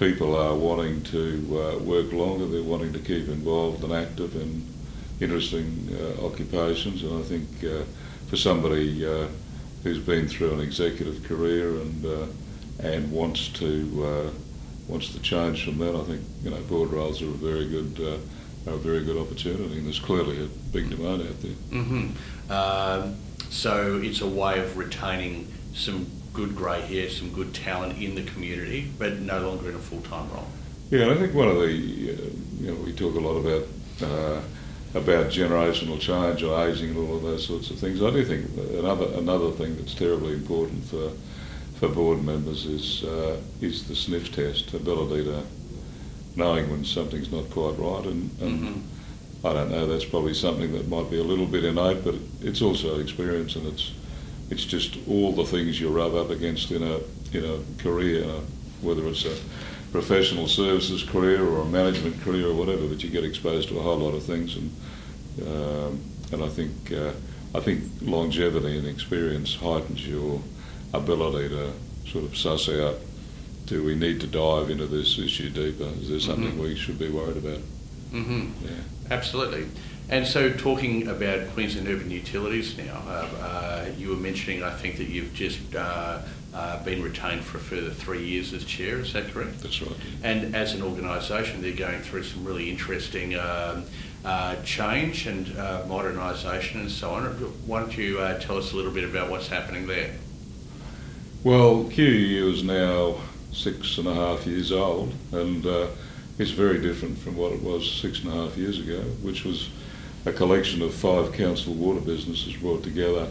[0.00, 2.46] people are wanting to uh, work longer.
[2.46, 4.73] They're wanting to keep involved and active in
[5.20, 7.02] interesting uh, occupations.
[7.02, 7.84] And I think uh,
[8.28, 9.26] for somebody uh,
[9.82, 12.26] who's been through an executive career and uh,
[12.80, 14.30] and wants to uh,
[14.88, 18.00] wants to change from that, I think you know board roles are a very good
[18.00, 19.78] uh, are a very good opportunity.
[19.78, 21.52] And there's clearly a big demand out there.
[21.52, 22.08] hmm
[22.50, 23.16] Um,
[23.50, 28.24] so it's a way of retaining some good grey hair, some good talent in the
[28.24, 30.48] community, but no longer in a full-time role.
[30.90, 33.66] Yeah, and I think one of the, uh, you know, we talk a lot about
[34.02, 34.40] uh,
[34.94, 38.00] about generational change or ageing and all of those sorts of things.
[38.02, 38.46] I do think
[38.78, 41.10] another another thing that's terribly important for
[41.78, 45.42] for board members is uh, is the sniff test, ability to
[46.36, 48.80] knowing when something's not quite right, and, and Mhm.
[49.44, 49.86] I don't know.
[49.86, 53.66] That's probably something that might be a little bit innate, but it's also experience, and
[53.66, 53.90] it's
[54.50, 56.98] it's just all the things you rub up against in a
[57.32, 58.24] in a career,
[58.80, 59.34] whether it's a
[60.04, 62.88] professional services career or a management career or whatever.
[62.88, 64.70] But you get exposed to a whole lot of things, and
[65.46, 66.00] um,
[66.32, 67.12] and I think uh,
[67.54, 70.42] I think longevity and experience heightens your
[70.92, 71.72] ability to
[72.10, 72.96] sort of suss out.
[73.66, 75.88] Do we need to dive into this issue deeper?
[76.00, 76.58] Is there something Mhm.
[76.62, 77.60] we should be worried about?
[78.12, 78.42] Mm-hmm.
[78.66, 78.70] Yeah.
[79.12, 79.66] Absolutely.
[80.10, 84.98] And so, talking about Queensland Urban Utilities now, uh, uh, you were mentioning, I think,
[84.98, 86.18] that you've just uh,
[86.54, 88.98] uh been retained for a further three years as chair.
[88.98, 89.60] Is that correct?
[89.60, 89.96] That's right.
[90.22, 93.84] And as an organisation, they're going through some really interesting um,
[94.24, 97.24] uh, change and uh, modernisation and so on.
[97.66, 100.14] Why don't you tell us a little bit about what's happening there?
[101.42, 103.16] Well, QUU is now
[103.52, 105.66] six and a half years old, and
[106.38, 109.68] it's very different from what it was six and a half years ago, which was
[110.26, 113.28] a collection of five council water businesses brought together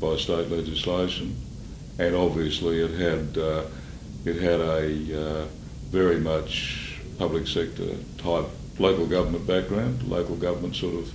[0.00, 1.34] by state legislation,
[1.98, 3.64] and obviously it had uh,
[4.24, 5.46] it had a uh,
[5.90, 8.46] very much public sector type
[8.78, 11.12] local government background, local government sort of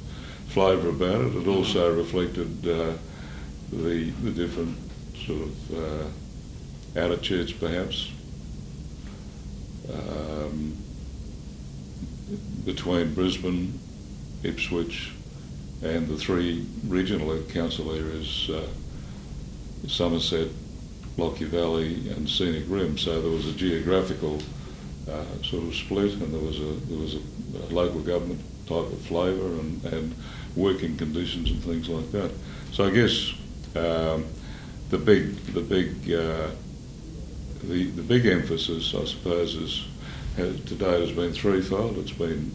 [0.49, 1.35] flavour about it.
[1.35, 2.93] It also reflected uh,
[3.71, 4.77] the the different
[5.25, 8.11] sort of uh, attitudes, perhaps.
[9.91, 10.77] Um,
[12.65, 13.77] between Brisbane
[14.43, 15.11] Ipswich,
[15.81, 18.67] and the three regional council areas, uh,
[19.87, 20.47] Somerset,
[21.17, 22.97] Lockyer Valley, and Scenic Rim.
[22.97, 24.39] So there was a geographical
[25.09, 27.19] uh, sort of split, and there was a there was a,
[27.57, 30.15] a local government type of flavour and, and
[30.55, 32.31] working conditions and things like that.
[32.71, 33.33] So I guess
[33.75, 34.25] um,
[34.89, 36.49] the big the big uh,
[37.63, 39.85] the the big emphasis, I suppose, is
[40.37, 41.97] has, today has been threefold.
[41.97, 42.51] It's been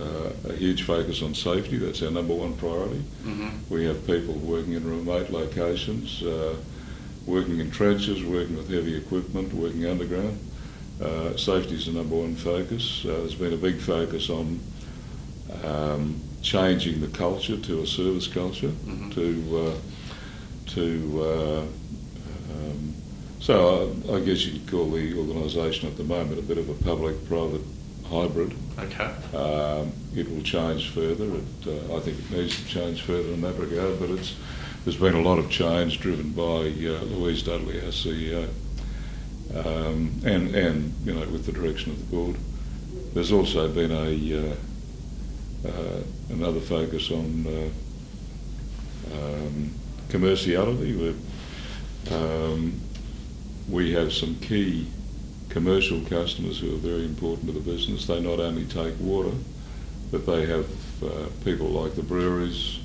[0.00, 1.78] uh, a huge focus on safety.
[1.78, 3.02] That's our number one priority.
[3.22, 3.74] Mm-hmm.
[3.74, 6.56] We have people working in remote locations, uh,
[7.26, 10.38] working in trenches, working with heavy equipment, working underground.
[11.00, 13.04] Uh, safety is the number one focus.
[13.04, 14.60] Uh, there's been a big focus on
[15.64, 19.10] um, changing the culture to a service culture, mm-hmm.
[19.10, 19.76] to uh,
[20.66, 21.60] to uh,
[22.52, 22.94] um,
[23.40, 26.68] so I, I, guess you could call the organisation at the moment a bit of
[26.68, 27.60] a public-private
[28.08, 28.54] hybrid.
[28.78, 29.14] Okay.
[29.36, 31.24] Um, it will change further.
[31.24, 34.34] It, uh, I think it needs to change further in that regard, but it's
[34.84, 38.48] there's been a lot of change driven by uh, Louise Dudley, our CEO,
[39.54, 42.36] um, and and you know with the direction of the board.
[43.14, 49.70] There's also been a uh, uh another focus on uh, um,
[50.08, 51.16] commerciality.
[52.10, 52.80] Um,
[53.70, 54.88] we have some key
[55.48, 58.06] commercial customers who are very important to the business.
[58.06, 59.32] They not only take water,
[60.10, 60.66] but they have
[61.02, 62.80] uh, people like the breweries,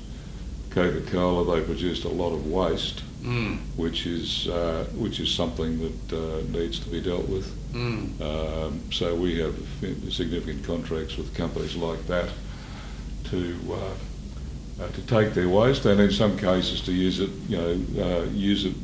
[0.70, 1.56] Coca-Cola.
[1.56, 3.58] They produce a lot of waste, mm.
[3.76, 7.48] which is uh, which is something that uh, needs to be dealt with.
[7.72, 8.20] Mm.
[8.20, 9.54] Um, so we have
[10.10, 12.28] significant contracts with companies like that
[13.24, 13.58] to.
[13.70, 13.94] Uh,
[14.80, 18.22] uh, to take their waste, and in some cases to use it, you know, uh,
[18.30, 18.74] use it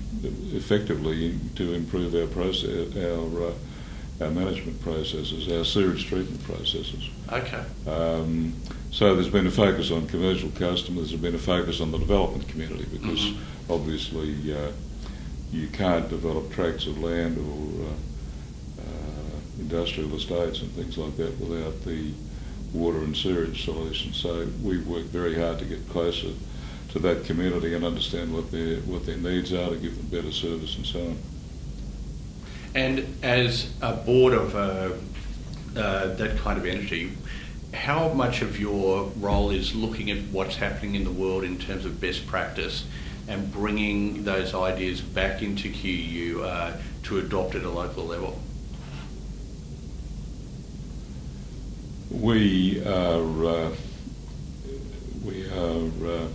[0.53, 3.55] effectively to improve our process, our
[4.21, 7.11] our management processes, our sewage treatment processes.
[7.31, 7.65] Okay.
[7.87, 8.55] Um,
[8.91, 12.49] so there's been a focus on commercial customers, there's been a focus on the development
[12.49, 13.73] community because mm-hmm.
[13.73, 14.73] obviously uh,
[15.53, 21.39] you can't develop tracts of land or uh, uh, industrial estates and things like that
[21.39, 22.13] without the
[22.73, 24.13] water and sewage solution.
[24.13, 26.31] So we've worked very hard to get closer
[26.91, 30.33] to that community and understand what their what their needs are to give them better
[30.33, 31.19] service and so on.
[32.77, 34.91] And as a board of uh,
[35.81, 37.11] uh, that kind of entity,
[37.73, 41.87] how much of your role is looking at what's happening in the world in terms
[41.87, 42.85] of best practice
[43.29, 48.39] and bringing those ideas back into QU uh, to adopt at a local level?
[52.11, 53.71] We are uh,
[55.25, 56.29] we are uh,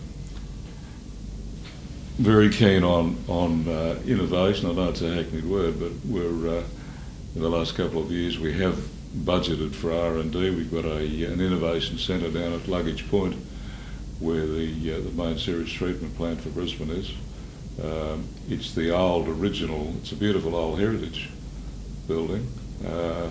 [2.21, 4.69] very keen on on uh, innovation.
[4.69, 6.63] I know it's a hackneyed word, but we're uh,
[7.35, 8.75] in the last couple of years we have
[9.25, 10.51] budgeted for R and D.
[10.51, 13.35] We've got a an innovation centre down at Luggage Point,
[14.19, 17.11] where the uh, the main sewage treatment plant for Brisbane is.
[17.83, 19.93] Um, it's the old original.
[20.01, 21.29] It's a beautiful old heritage
[22.07, 22.47] building.
[22.85, 23.29] Uh,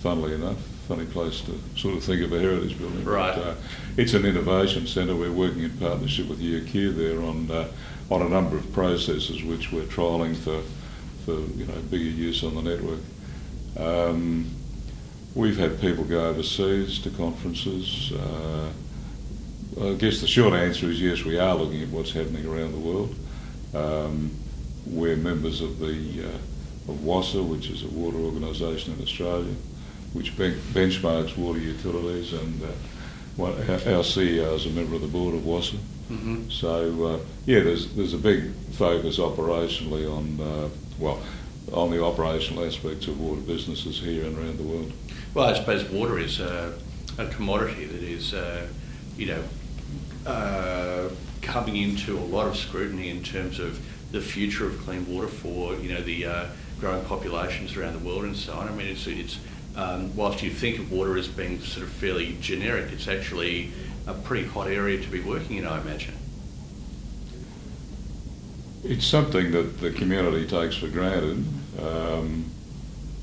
[0.00, 3.04] funnily enough, funny place to sort of think of a heritage building.
[3.04, 3.34] Right.
[3.34, 3.54] But, uh,
[3.96, 5.16] it's an innovation centre.
[5.16, 7.68] We're working in partnership with UQ there on uh,
[8.10, 10.62] on a number of processes which we're trialling for
[11.24, 13.00] for you know bigger use on the network.
[13.76, 14.48] Um,
[15.34, 18.12] we've had people go overseas to conferences.
[18.12, 18.70] Uh,
[19.78, 22.78] I guess the short answer is yes, we are looking at what's happening around the
[22.78, 23.14] world.
[23.74, 24.30] Um,
[24.86, 29.52] we're members of the uh, of WSAA, which is a water organisation in Australia,
[30.12, 35.08] which ben- benchmarks water utilities, and uh, our, our CEO is a member of the
[35.08, 35.78] board of WSAA.
[36.10, 36.50] Mm-hmm.
[36.50, 41.20] So uh, yeah, there's there's a big focus operationally on uh, well
[41.72, 44.92] on the operational aspects of water businesses here and around the world.
[45.34, 46.72] Well, I suppose water is uh,
[47.18, 48.68] a commodity that is, uh,
[49.16, 49.42] you know,
[50.26, 51.08] uh,
[51.42, 55.74] coming into a lot of scrutiny in terms of the future of clean water for
[55.74, 56.46] you know the uh,
[56.80, 58.68] growing populations around the world and so on.
[58.68, 59.38] I mean, it's, it's
[59.76, 63.72] um, whilst you think of water as being sort of fairly generic, it's actually
[64.06, 66.14] a pretty hot area to be working in, I imagine.
[68.84, 71.44] It's something that the community takes for granted.
[71.80, 72.50] Um,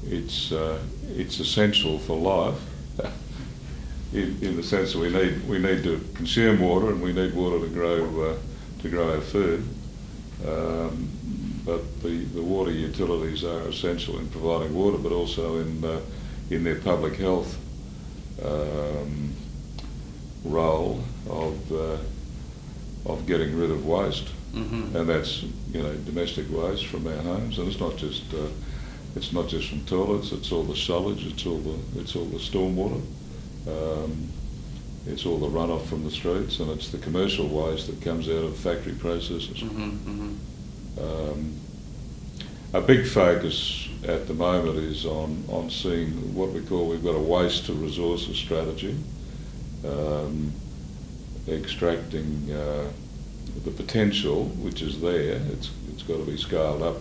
[0.06, 0.80] it's uh,
[1.16, 2.60] it's essential for life,
[4.14, 7.34] in, in, the sense that we need we need to consume water and we need
[7.34, 8.38] water to grow uh,
[8.82, 9.66] to grow our food.
[10.46, 11.10] Um,
[11.66, 16.02] but the, the water utilities are essential in providing water, but also in uh,
[16.50, 17.58] in their public health
[18.44, 19.34] um,
[20.44, 21.98] role of uh,
[23.06, 24.96] of getting rid of waste, mm-hmm.
[24.96, 28.48] and that's you know domestic waste from our homes, and it's not just uh,
[29.16, 30.32] it's not just from toilets.
[30.32, 31.26] It's all the solids.
[31.26, 33.02] It's all the it's all the stormwater.
[33.68, 34.30] Um,
[35.06, 38.44] it's all the runoff from the streets, and it's the commercial waste that comes out
[38.44, 39.58] of factory processes.
[39.58, 41.00] Mm-hmm, mm-hmm.
[41.00, 41.60] Um,
[42.74, 47.16] a big focus at the moment is on, on seeing what we call we've got
[47.16, 48.96] a waste to resources strategy,
[49.86, 50.52] um,
[51.48, 52.90] extracting uh,
[53.64, 55.42] the potential which is there.
[55.52, 56.98] It's, it's got to be scaled up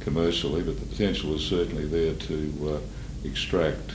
[0.00, 3.92] commercially, but the potential is certainly there to uh, extract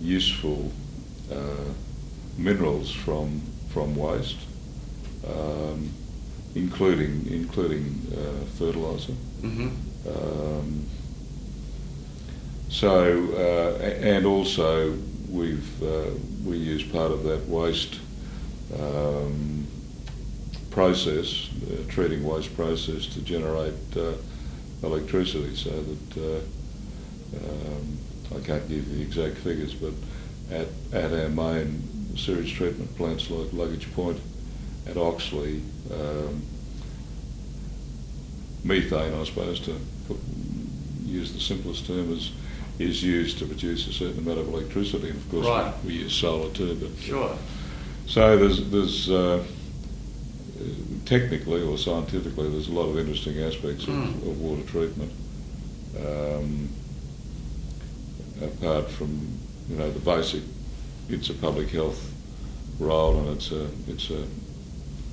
[0.00, 0.72] useful
[1.32, 1.72] uh,
[2.36, 4.38] minerals from from waste.
[5.26, 5.90] Um,
[6.54, 9.12] including including uh, fertilizer.
[9.42, 9.68] Mm-hmm.
[10.08, 10.86] Um,
[12.68, 14.96] so uh, and also
[15.30, 16.10] we've uh,
[16.44, 18.00] we use part of that waste
[18.78, 19.66] um,
[20.70, 24.12] process, uh, treating waste process to generate uh,
[24.82, 25.54] electricity.
[25.56, 26.40] So that uh,
[27.44, 27.98] um,
[28.36, 29.92] I can't give you the exact figures, but
[30.50, 34.20] at at our main sewage treatment plants like Luggage Point
[34.88, 35.62] at Oxley,
[35.92, 36.42] um,
[38.64, 40.18] methane, I suppose, to put,
[41.04, 42.32] use the simplest term, is,
[42.78, 45.08] is used to produce a certain amount of electricity.
[45.08, 45.74] And of course, right.
[45.84, 46.74] we, we, use solar too.
[46.76, 47.36] But sure.
[48.06, 49.44] So there's there's uh,
[51.04, 54.28] technically or scientifically, there's a lot of interesting aspects of, hmm.
[54.28, 55.12] of, water treatment.
[55.98, 56.68] Um,
[58.42, 59.38] apart from
[59.68, 60.42] you know the basic,
[61.08, 62.12] it's a public health
[62.78, 64.24] role and it's a it's a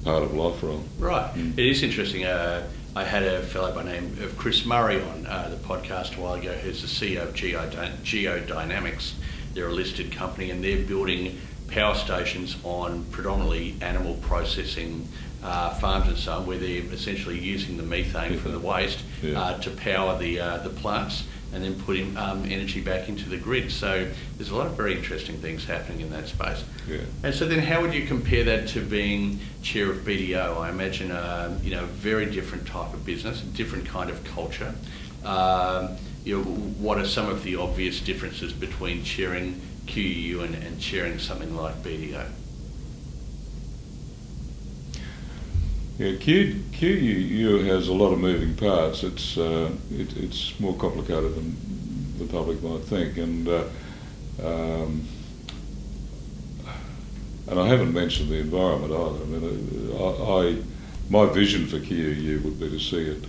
[0.03, 0.83] part of life role.
[0.99, 1.33] Right.
[1.33, 1.57] Mm.
[1.57, 2.25] It is interesting.
[2.25, 6.21] Uh, I had a fellow by name of Chris Murray on uh, the podcast a
[6.21, 9.15] while ago, who's the CEO of Geodynamics.
[9.53, 15.09] They're a listed company and they're building power stations on predominantly animal processing
[15.43, 19.41] uh, farms and so on, where they're essentially using the methane from the waste yeah.
[19.41, 23.37] uh, to power the uh, the plants and then putting um, energy back into the
[23.37, 23.71] grid.
[23.71, 26.63] So there's a lot of very interesting things happening in that space.
[26.87, 26.99] Yeah.
[27.23, 30.57] And so then, how would you compare that to being chair of BDO?
[30.57, 34.23] I imagine a um, you know very different type of business, a different kind of
[34.25, 34.75] culture.
[35.23, 40.79] Um, you know, what are some of the obvious differences between chairing QUU and, and
[40.79, 42.25] chairing something like BDO?
[45.97, 49.03] Yeah, Q, QUU has a lot of moving parts.
[49.03, 51.55] It's uh, it, it's more complicated than
[52.19, 53.63] the public might think, and uh,
[54.43, 55.07] um,
[57.47, 59.23] and I haven't mentioned the environment either.
[59.23, 60.57] I mean, uh, I, I
[61.09, 63.23] my vision for QUU would be to see it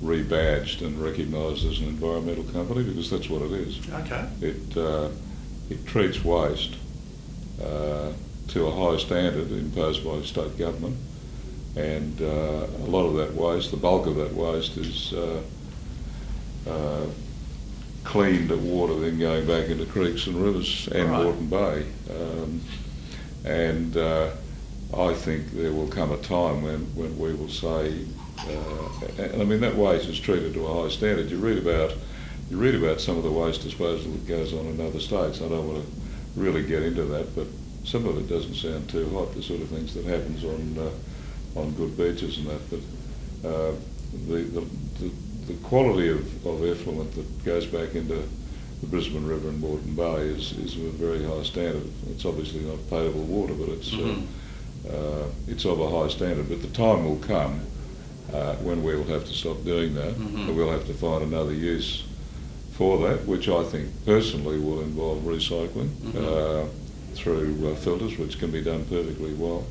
[0.00, 3.80] rebadged and recognised as an environmental company because that's what it is.
[3.92, 4.28] Okay.
[4.42, 5.08] It uh,
[5.70, 6.76] it treats waste
[7.60, 8.12] uh,
[8.46, 10.96] to a high standard imposed by state government
[11.76, 15.42] and uh, a lot of that waste, the bulk of that waste, is uh,
[16.68, 17.06] uh,
[18.04, 21.22] cleaned water then going back into creeks and rivers and right.
[21.22, 21.86] Moreton Bay.
[22.10, 22.60] Um,
[23.44, 24.30] and uh,
[24.96, 28.06] I think there will come a time when, when we will say,
[28.38, 31.30] uh, and I mean that waste is treated to a high standard.
[31.30, 31.94] You read about
[32.48, 35.42] you read about some of the waste disposal that goes on in other states.
[35.42, 37.48] I don't want to really get into that, but
[37.84, 39.34] some of it doesn't sound too hot.
[39.34, 40.90] The sort of things that happens on uh,
[41.56, 43.72] on good beaches and that, but uh,
[44.28, 44.60] the, the,
[45.00, 45.10] the,
[45.46, 48.22] the, quality of, of effluent that goes back into
[48.80, 51.90] the Brisbane River and Moreton Bay is, is of a very high standard.
[52.10, 54.88] It's obviously not potable water, but it's, uh, mm-hmm.
[54.88, 56.48] uh, it's of a high standard.
[56.48, 57.60] But the time will come
[58.32, 60.48] uh, when we will have to stop doing that, mm-hmm.
[60.48, 62.04] and we'll have to find another use
[62.72, 66.18] for that, which I think personally will involve recycling mm-hmm.
[66.18, 66.68] Uh,
[67.14, 69.64] through uh, filters, which can be done perfectly well.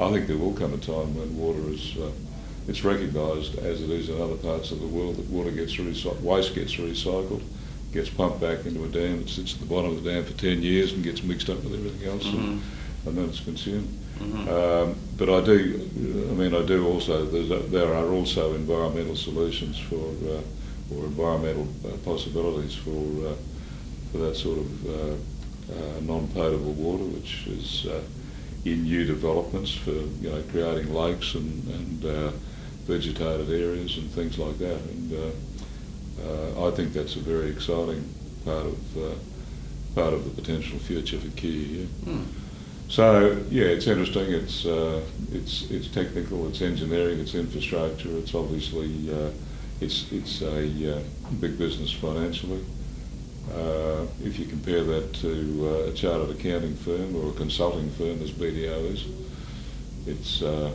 [0.00, 2.10] I think there will come a time when water is uh,
[2.66, 6.20] it's recognised as it is in other parts of the world that water gets recycled,
[6.22, 7.42] waste gets recycled,
[7.92, 9.20] gets pumped back into a dam.
[9.20, 11.62] It sits at the bottom of the dam for 10 years and gets mixed up
[11.62, 13.08] with everything else, and, Mm-hmm.
[13.08, 13.88] and then it's consumed.
[14.48, 15.90] Um, but I do,
[16.30, 20.40] I mean, I do also, a, there are also environmental solutions for, uh,
[20.94, 22.90] or environmental uh, possibilities for,
[23.28, 23.34] uh,
[24.10, 25.14] for that sort of uh,
[25.72, 28.00] uh, non-potable water, which is uh,
[28.64, 32.30] in new developments for, you know, creating lakes and, and uh,
[32.86, 34.80] vegetated areas and things like that.
[34.80, 38.08] And uh, uh, I think that's a very exciting
[38.44, 39.14] part of, uh,
[39.94, 41.50] part of the potential future for Kia.
[41.50, 41.86] Yeah.
[42.04, 42.22] Hmm.
[42.88, 44.30] So yeah, it's interesting.
[44.30, 45.00] It's uh,
[45.32, 46.46] it's it's technical.
[46.48, 47.18] It's engineering.
[47.18, 48.10] It's infrastructure.
[48.18, 49.30] It's obviously uh,
[49.80, 51.02] it's it's a uh,
[51.40, 52.62] big business financially.
[53.52, 58.22] Uh, if you compare that to uh, a chartered accounting firm or a consulting firm,
[58.22, 59.06] as BDO is,
[60.06, 60.72] it's uh,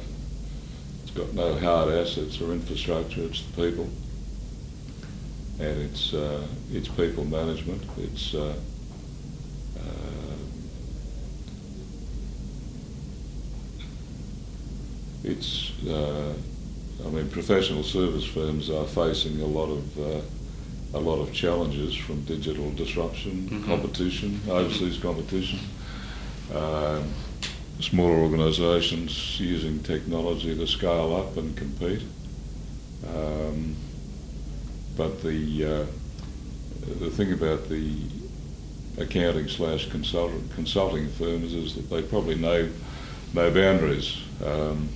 [1.01, 3.21] it's got no hard assets or infrastructure.
[3.23, 3.89] It's the people,
[5.59, 7.83] and it's uh, it's people management.
[7.97, 8.53] It's uh,
[15.23, 20.33] it's, I mean, professional service firms are facing a lot of
[20.93, 23.65] a lot of challenges from digital disruption, Mhm.
[23.65, 25.59] competition, overseas competition.
[26.53, 27.03] Um,
[27.79, 32.01] smaller organisations using technology to scale up and compete.
[33.07, 33.75] Um,
[34.97, 35.85] but the uh,
[36.99, 37.91] the thing about the
[38.97, 42.67] accounting slash consultant consulting firms is that they probably know
[43.33, 44.17] no boundaries.
[44.45, 44.89] Um,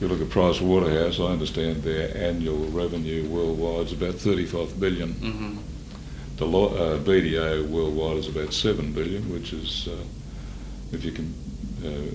[0.00, 5.12] you look at Price Waterhouse, I understand their annual revenue worldwide is about 35 billion.
[5.14, 5.56] Mm-hmm.
[6.36, 9.96] The lo- uh, BDO worldwide is about 7 billion, which is, uh,
[10.92, 11.34] if you can,
[11.84, 12.12] uh,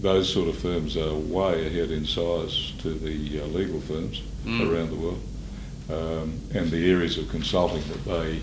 [0.00, 4.70] those sort of firms are way ahead in size to the uh, legal firms Mm.
[4.70, 5.20] around the world.
[5.90, 8.40] Um, and the areas of consulting that they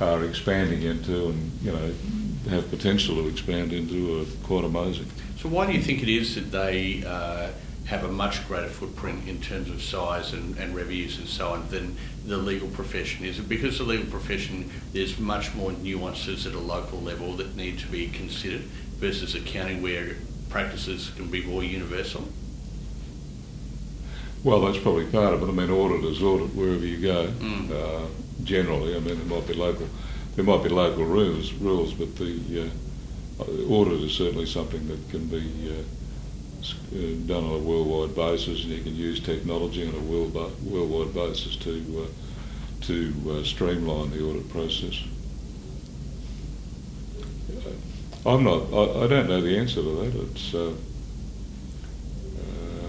[0.00, 1.92] are expanding into and, you know,
[2.48, 5.04] have potential to expand into are quite amazing.
[5.38, 7.50] So why do you think it is that they uh,
[7.86, 11.68] have a much greater footprint in terms of size and, and revenues and so on
[11.68, 13.24] than the legal profession?
[13.24, 17.78] Is because the legal profession there's much more nuances at a local level that need
[17.80, 18.62] to be considered
[18.98, 20.16] versus accounting where
[20.48, 22.28] practices can be more universal?
[24.44, 25.48] Well, that's probably part of it.
[25.48, 27.28] I mean, auditors audit wherever you go.
[27.28, 27.70] Mm.
[27.70, 28.06] Uh,
[28.42, 29.88] generally, I mean, there might be local,
[30.34, 32.70] there might be local rules, rules, but the
[33.38, 35.82] uh, audit is certainly something that can be uh,
[37.26, 40.34] done on a worldwide basis, and you can use technology on a world
[40.64, 45.02] worldwide basis to uh, to uh, streamline the audit process.
[48.24, 48.72] I'm not.
[48.72, 50.14] I, I don't know the answer to that.
[50.30, 50.54] It's.
[50.54, 50.74] Uh,
[52.38, 52.88] uh,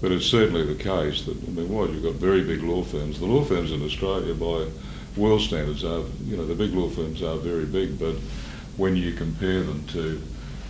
[0.00, 3.20] but it's certainly the case that, I mean, what, you've got very big law firms.
[3.20, 4.66] The law firms in Australia, by
[5.16, 8.16] world standards, are, you know, the big law firms are very big, but
[8.76, 10.20] when you compare them to,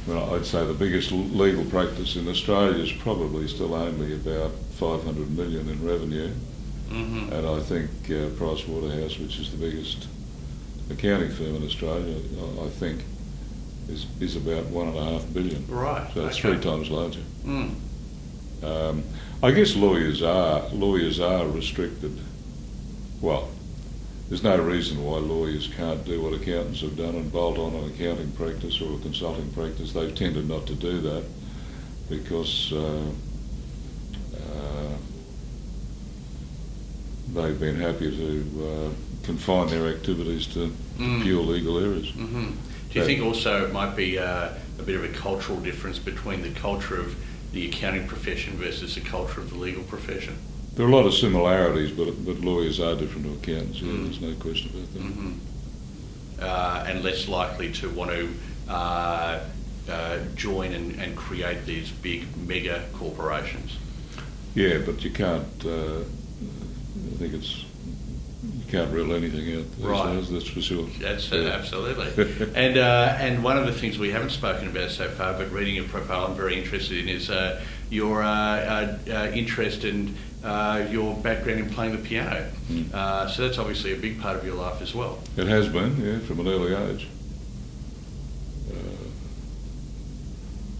[0.06, 5.36] well, I'd say the biggest legal practice in Australia is probably still only about 500
[5.36, 6.30] million in revenue.
[6.90, 7.32] Mm-hmm.
[7.32, 10.08] And I think uh, Price Waterhouse, which is the biggest
[10.90, 12.16] accounting firm in Australia,
[12.62, 13.04] I- think
[13.88, 15.66] is, is about one and a half billion.
[15.68, 16.12] Right.
[16.14, 16.54] So it's okay.
[16.54, 17.20] three times larger.
[17.44, 17.74] Mm.
[18.62, 19.02] Um,
[19.42, 22.18] I guess lawyers are lawyers are restricted.
[23.20, 23.48] Well,
[24.32, 27.90] there's no reason why lawyers can't do what accountants have done and bolt on an
[27.90, 29.92] accounting practice or a consulting practice.
[29.92, 31.22] They've tended not to do that
[32.08, 33.10] because uh,
[34.34, 34.96] uh,
[37.34, 41.22] they've been happy to uh, confine their activities to Mm.
[41.22, 42.08] pure legal areas.
[42.10, 42.52] hmm
[42.90, 46.40] Do you think also it might be uh, a bit of a cultural difference between
[46.42, 47.16] the culture of
[47.52, 50.36] the accounting profession versus the culture of the legal profession?
[50.74, 53.80] There are a lot of similarities, but but lawyers are different to accountants.
[53.82, 54.04] Yeah, Mm.
[54.04, 55.00] there's no question about that.
[55.02, 55.32] hmm
[56.40, 58.28] Uh, and less likely to want to
[58.68, 59.38] uh,
[59.88, 63.76] uh, join and, and create these big mega corporations.
[64.54, 65.46] Yeah, but you can't.
[65.64, 67.64] Uh, I think it's
[68.42, 69.66] you can't rule anything out.
[69.76, 70.14] these Right.
[70.16, 70.88] days, that's for sure.
[71.00, 71.48] That's uh, Yeah.
[71.58, 72.08] absolutely.
[72.64, 75.76] and uh, and one of the things we haven't spoken about so far, but reading
[75.76, 77.60] your profile, I'm very interested in is uh,
[77.90, 82.50] your uh, uh, uh, interest and uh, your background in playing the piano.
[82.68, 82.92] Mm.
[82.92, 85.18] Uh, so that's obviously a big part of your life as well.
[85.36, 87.08] It has been, yeah, from an early age.
[88.70, 88.74] Uh,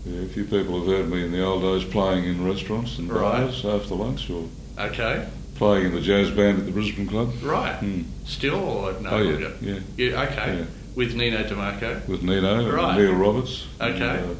[0.06, 3.10] yeah, a few people have heard me in the old days playing in restaurants and
[3.12, 3.42] Right.
[3.44, 4.48] bars after lunch, or
[4.78, 7.32] Okay, playing in the jazz band at the Brisbane Club.
[7.42, 7.74] right.
[7.76, 8.02] Hmm.
[8.24, 9.10] Still or no?
[9.10, 10.58] Oh yeah, yeah, Yeah, okay.
[10.58, 10.64] Yeah.
[10.94, 12.06] With Nino DeMarco.
[12.08, 12.96] with Nino Right.
[12.98, 13.66] and Neil Roberts.
[13.80, 14.22] and, Okay.
[14.24, 14.34] uh,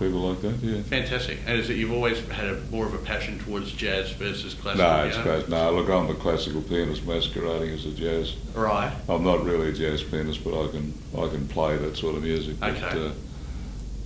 [0.00, 0.56] people like that.
[0.62, 0.80] Yeah.
[0.82, 1.38] Fantastic.
[1.46, 4.88] And is it you've always had a more of a passion towards jazz versus classical?
[4.88, 5.38] No, it's piano?
[5.42, 5.72] class- no.
[5.72, 8.34] Look, I'm a classical pianist masquerading as a jazz.
[8.54, 8.92] Right.
[9.08, 12.22] I'm not really a jazz pianist, but I can I can play that sort of
[12.22, 12.56] music.
[12.62, 12.80] Okay.
[12.80, 13.12] But, uh,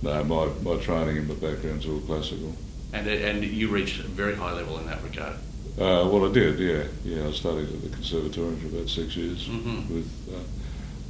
[0.03, 2.53] no, my, my training in the background's all classical.
[2.93, 5.35] And and you reached a very high level in that regard.
[5.77, 7.27] Uh, well, I did, yeah, yeah.
[7.27, 9.89] I studied at the conservatorium for about six years Mhm.
[9.89, 10.39] with uh,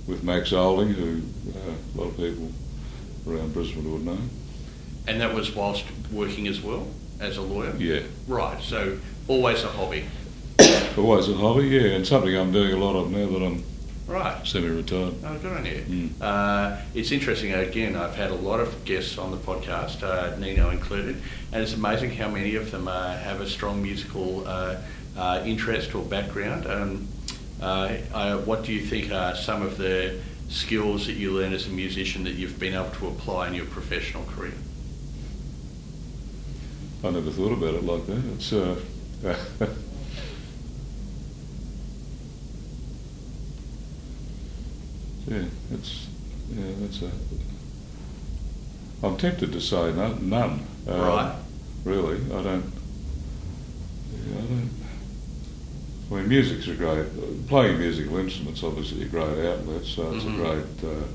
[0.08, 1.22] with Max Olding, who
[1.52, 2.52] uh, a lot of people
[3.28, 4.18] around Brisbane would know.
[5.08, 6.88] And that was whilst working as well
[7.20, 7.74] as a lawyer.
[7.78, 8.62] Yeah, Right.
[8.62, 8.97] So
[9.28, 10.06] always a hobby.
[10.97, 13.64] always a hobby, yeah, and something I'm doing a lot of now that I'm
[14.08, 14.45] Right.
[14.45, 15.16] semi-retired.
[15.26, 15.84] Oh, good on you.
[15.89, 16.10] Mm.
[16.22, 17.53] Uh, it's interesting.
[17.53, 21.16] Again, I've had a lot of guests on the podcast, uh, Nino included,
[21.51, 24.76] and it's amazing how many of them uh, have a strong musical uh,
[25.18, 26.68] uh, interest or background.
[26.68, 27.08] Um,
[27.62, 31.66] uh, uh, what do you think are some of the skills that you learn as
[31.66, 34.53] a musician that you've been able to apply in your professional career?
[37.04, 38.24] I never thought about it like that.
[38.36, 38.80] It's uh,
[45.28, 46.08] yeah, it's
[46.54, 47.12] yeah, that's a.
[49.04, 50.30] I'm tempted to say none.
[50.30, 50.66] none.
[50.88, 51.36] Uh, Right.
[51.84, 52.72] Really, I don't.
[54.28, 54.70] Yeah, I don't.
[56.12, 57.48] I mean, music's a great.
[57.48, 59.84] Playing musical instruments, obviously, a great outlet.
[59.86, 60.34] So it's Mhm.
[60.34, 60.91] a great.
[60.91, 61.06] Uh,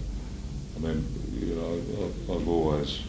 [0.77, 1.05] I mean,
[1.41, 3.01] you know, I've, I've always,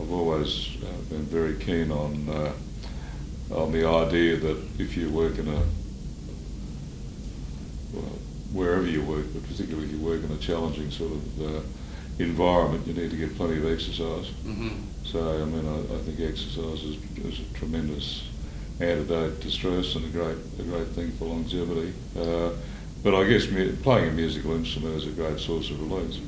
[0.00, 2.52] I've always uh, been very keen on uh,
[3.54, 5.62] on the idea that if you work in a
[7.92, 8.02] well,
[8.52, 11.60] wherever you work, but particularly if you work in a challenging sort of uh,
[12.18, 14.28] environment, you need to get plenty of exercise.
[14.44, 14.68] hmm
[15.04, 18.28] So, I mean, I, I think exercise is, is a tremendous
[18.80, 21.92] antidote to stress and a great, a great thing for longevity.
[22.18, 22.50] Uh,
[23.02, 26.18] but I guess mu- playing a musical instrument is a great source of release.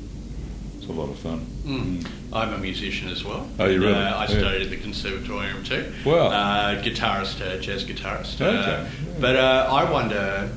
[0.88, 1.44] It's a lot of fun.
[1.66, 2.08] Mm.
[2.32, 3.46] I'm a musician as well.
[3.58, 3.92] Oh, you really?
[3.92, 4.38] Uh, I Yeah.
[4.38, 5.92] studied at the conservatorium too.
[6.02, 6.28] Wow.
[6.28, 8.40] Uh, guitarist, uh, jazz guitarist.
[8.40, 8.86] Okay, Uh, yeah.
[9.20, 10.48] But uh, I wonder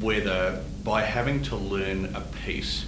[0.00, 2.84] whether by having to learn a piece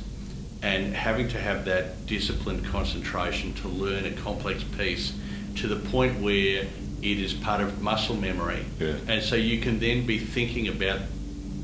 [0.62, 5.12] and having to have that disciplined concentration to learn a complex piece
[5.56, 6.66] to the point where
[7.02, 8.64] it is part of muscle memory.
[8.78, 8.94] Yeah.
[9.08, 11.00] And so you can then be thinking about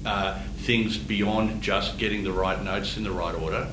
[0.04, 3.68] uh, things beyond just getting the right notes in the right order.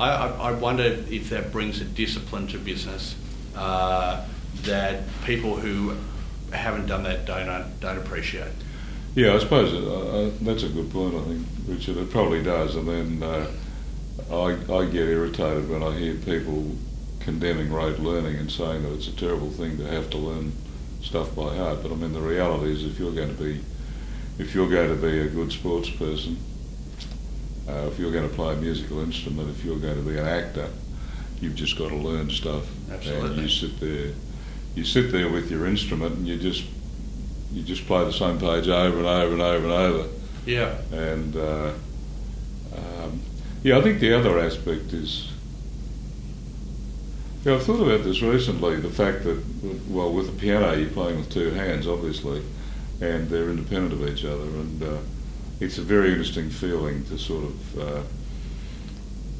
[0.00, 3.14] I, I, wonder if that brings a discipline to business
[3.54, 4.24] uh,
[4.62, 5.94] that people who
[6.52, 8.52] haven't done that don't, don't appreciate.
[9.14, 11.14] Yeah, I suppose uh, uh, that's a good point.
[11.16, 12.76] I think Richard, it probably does.
[12.76, 13.50] And then uh,
[14.30, 16.76] I, I get irritated when I hear people
[17.20, 20.52] condemning rote learning and saying that it's a terrible thing to have to learn
[21.02, 21.82] stuff by heart.
[21.82, 23.60] But I mean, the reality is, if you're going to be,
[24.38, 26.38] if you're going to be a good sports person,
[27.70, 30.26] uh, if you're going to play a musical instrument, if you're going to be an
[30.26, 30.68] actor,
[31.40, 32.66] you've just got to learn stuff.
[32.86, 33.42] And Absolutely.
[33.42, 34.12] you sit there,
[34.74, 36.64] you sit there with your instrument, and you just
[37.52, 40.08] you just play the same page over and over and over and over.
[40.46, 40.76] Yeah.
[40.92, 41.72] And uh,
[42.76, 43.20] um,
[43.62, 45.30] yeah, I think the other aspect is.
[47.44, 48.76] Yeah, I've thought about this recently.
[48.76, 49.42] The fact that,
[49.88, 52.42] well, with the piano, you're playing with two hands, obviously,
[53.00, 54.98] and they're independent of each other, and uh,
[55.60, 58.02] it's a very interesting feeling to sort of uh,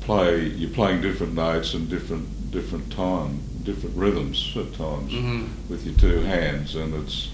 [0.02, 0.44] play.
[0.46, 5.94] You're playing different notes and different different time, different rhythms at times hmm with your
[5.94, 7.30] two hands, and it's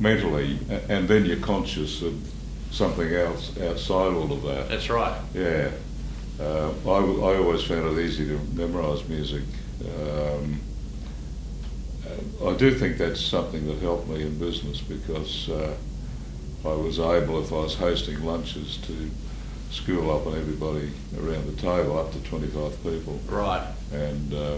[0.00, 0.58] mentally,
[0.88, 2.14] and then you're conscious of
[2.70, 4.68] something else outside all of that.
[4.68, 5.16] That's right.
[5.34, 5.70] Yeah,
[6.40, 9.42] uh, I, I always found it easy to memorise music.
[9.84, 10.60] Um,
[12.06, 15.74] uh, I do think that's something that helped me in business because uh,
[16.64, 19.10] I was able, if I was hosting lunches, to
[19.70, 23.66] school up on everybody around the table, up to 25 people, Right.
[23.92, 24.56] and uh,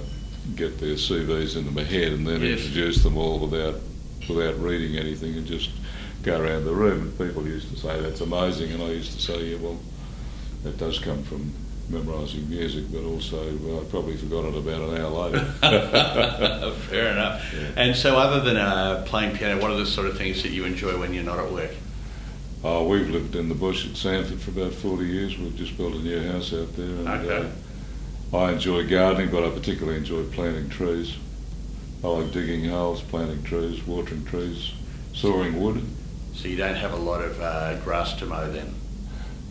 [0.54, 2.60] get their CVs into my head and then Yes.
[2.60, 3.76] introduce them all without
[4.28, 5.70] without reading anything and just
[6.24, 7.00] go around the room.
[7.02, 9.78] And people used to say that's amazing, and I used to say, yeah, well,
[10.64, 11.52] that does come from
[11.88, 15.44] memorising music, but also well, I probably forgot it about an hour later.
[16.88, 17.52] Fair enough.
[17.54, 17.68] Yeah.
[17.76, 20.64] And so, other than uh, playing piano, what are the sort of things that you
[20.64, 21.70] enjoy when you're not at work?
[22.68, 25.38] Oh, we've lived in the bush at Samford for about 40 years.
[25.38, 26.84] We've just built a new house out there.
[26.86, 27.48] And, Okay.
[28.32, 31.14] uh, I enjoy gardening, but I particularly enjoy planting trees.
[32.02, 34.72] I like digging holes, planting trees, watering trees,
[35.14, 35.80] sawing wood.
[36.34, 38.74] So you don't have a lot of uh, grass to mow then.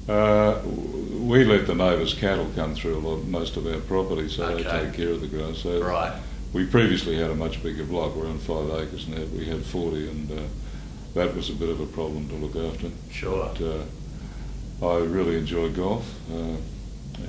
[0.09, 0.59] Uh,
[1.17, 4.63] we let the neighbours' cattle come through a lot, most of our property, so they
[4.63, 5.59] take care of the grass.
[5.59, 6.11] So Right.
[6.51, 10.31] we previously had a much bigger block, around five acres, and we had 40, and
[10.31, 10.41] uh,
[11.15, 12.89] that was a bit of a problem to look after.
[13.09, 13.49] Sure.
[13.57, 16.57] But uh, I really enjoy golf, uh,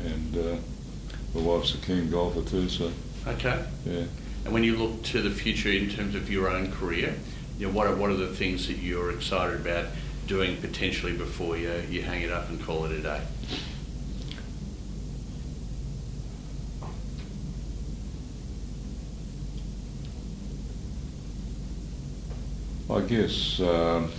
[0.05, 0.57] and uh,
[1.35, 2.93] my wife's a keen golfer too, so
[3.27, 3.65] Okay.
[3.85, 4.05] yeah.
[4.45, 7.15] And when you look to the future in terms of your own career,
[7.59, 9.87] you know, what are, what are the things that you're excited about
[10.27, 13.21] doing potentially before you, you hang it up and call it a day?
[22.89, 24.13] I guess um,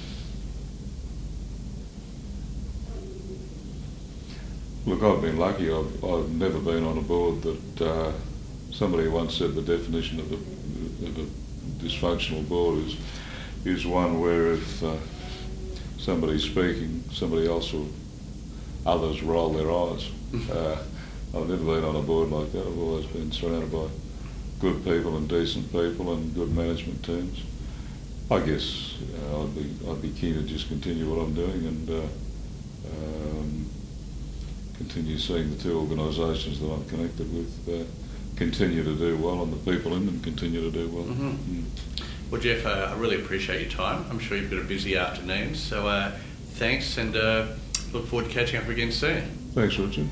[4.85, 5.71] look, I've been lucky.
[5.71, 8.11] I've, I've never been on a board that uh,
[8.71, 12.97] somebody once said the definition of a, of a dysfunctional board is
[13.65, 14.95] is one where if uh,
[15.97, 17.87] somebody's speaking, somebody else will
[18.85, 20.09] others roll their eyes.
[20.51, 20.77] Uh,
[21.33, 22.65] I've never been on a board like that.
[22.65, 23.87] I've always been surrounded by
[24.59, 27.43] good people and decent people and good management teams.
[28.29, 28.95] I guess
[29.31, 32.01] uh, I'd be I'd be keen to just continue what I'm doing and uh,
[32.91, 33.69] um,
[34.75, 37.85] continue seeing the two organisations that I'm connected with uh,
[38.35, 41.05] continue to do well and the people in them continue to do well.
[41.05, 41.29] Mm-hmm.
[41.29, 41.63] Mm.
[42.29, 44.05] Well, Jeff, uh, I really appreciate your time.
[44.09, 46.11] I'm sure you've got a busy afternoon, so uh,
[46.55, 47.47] thanks and uh,
[47.93, 49.21] look forward to catching up again soon.
[49.53, 50.09] Thanks, Richard.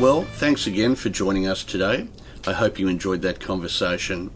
[0.00, 2.06] Well, thanks again for joining us today.
[2.48, 4.30] I hope you enjoyed that conversation.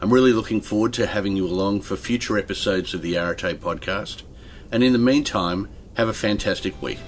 [0.00, 4.22] I'm really looking forward to having you along for future episodes of the Arete podcast.
[4.70, 7.00] And in the meantime, have a fantastic week.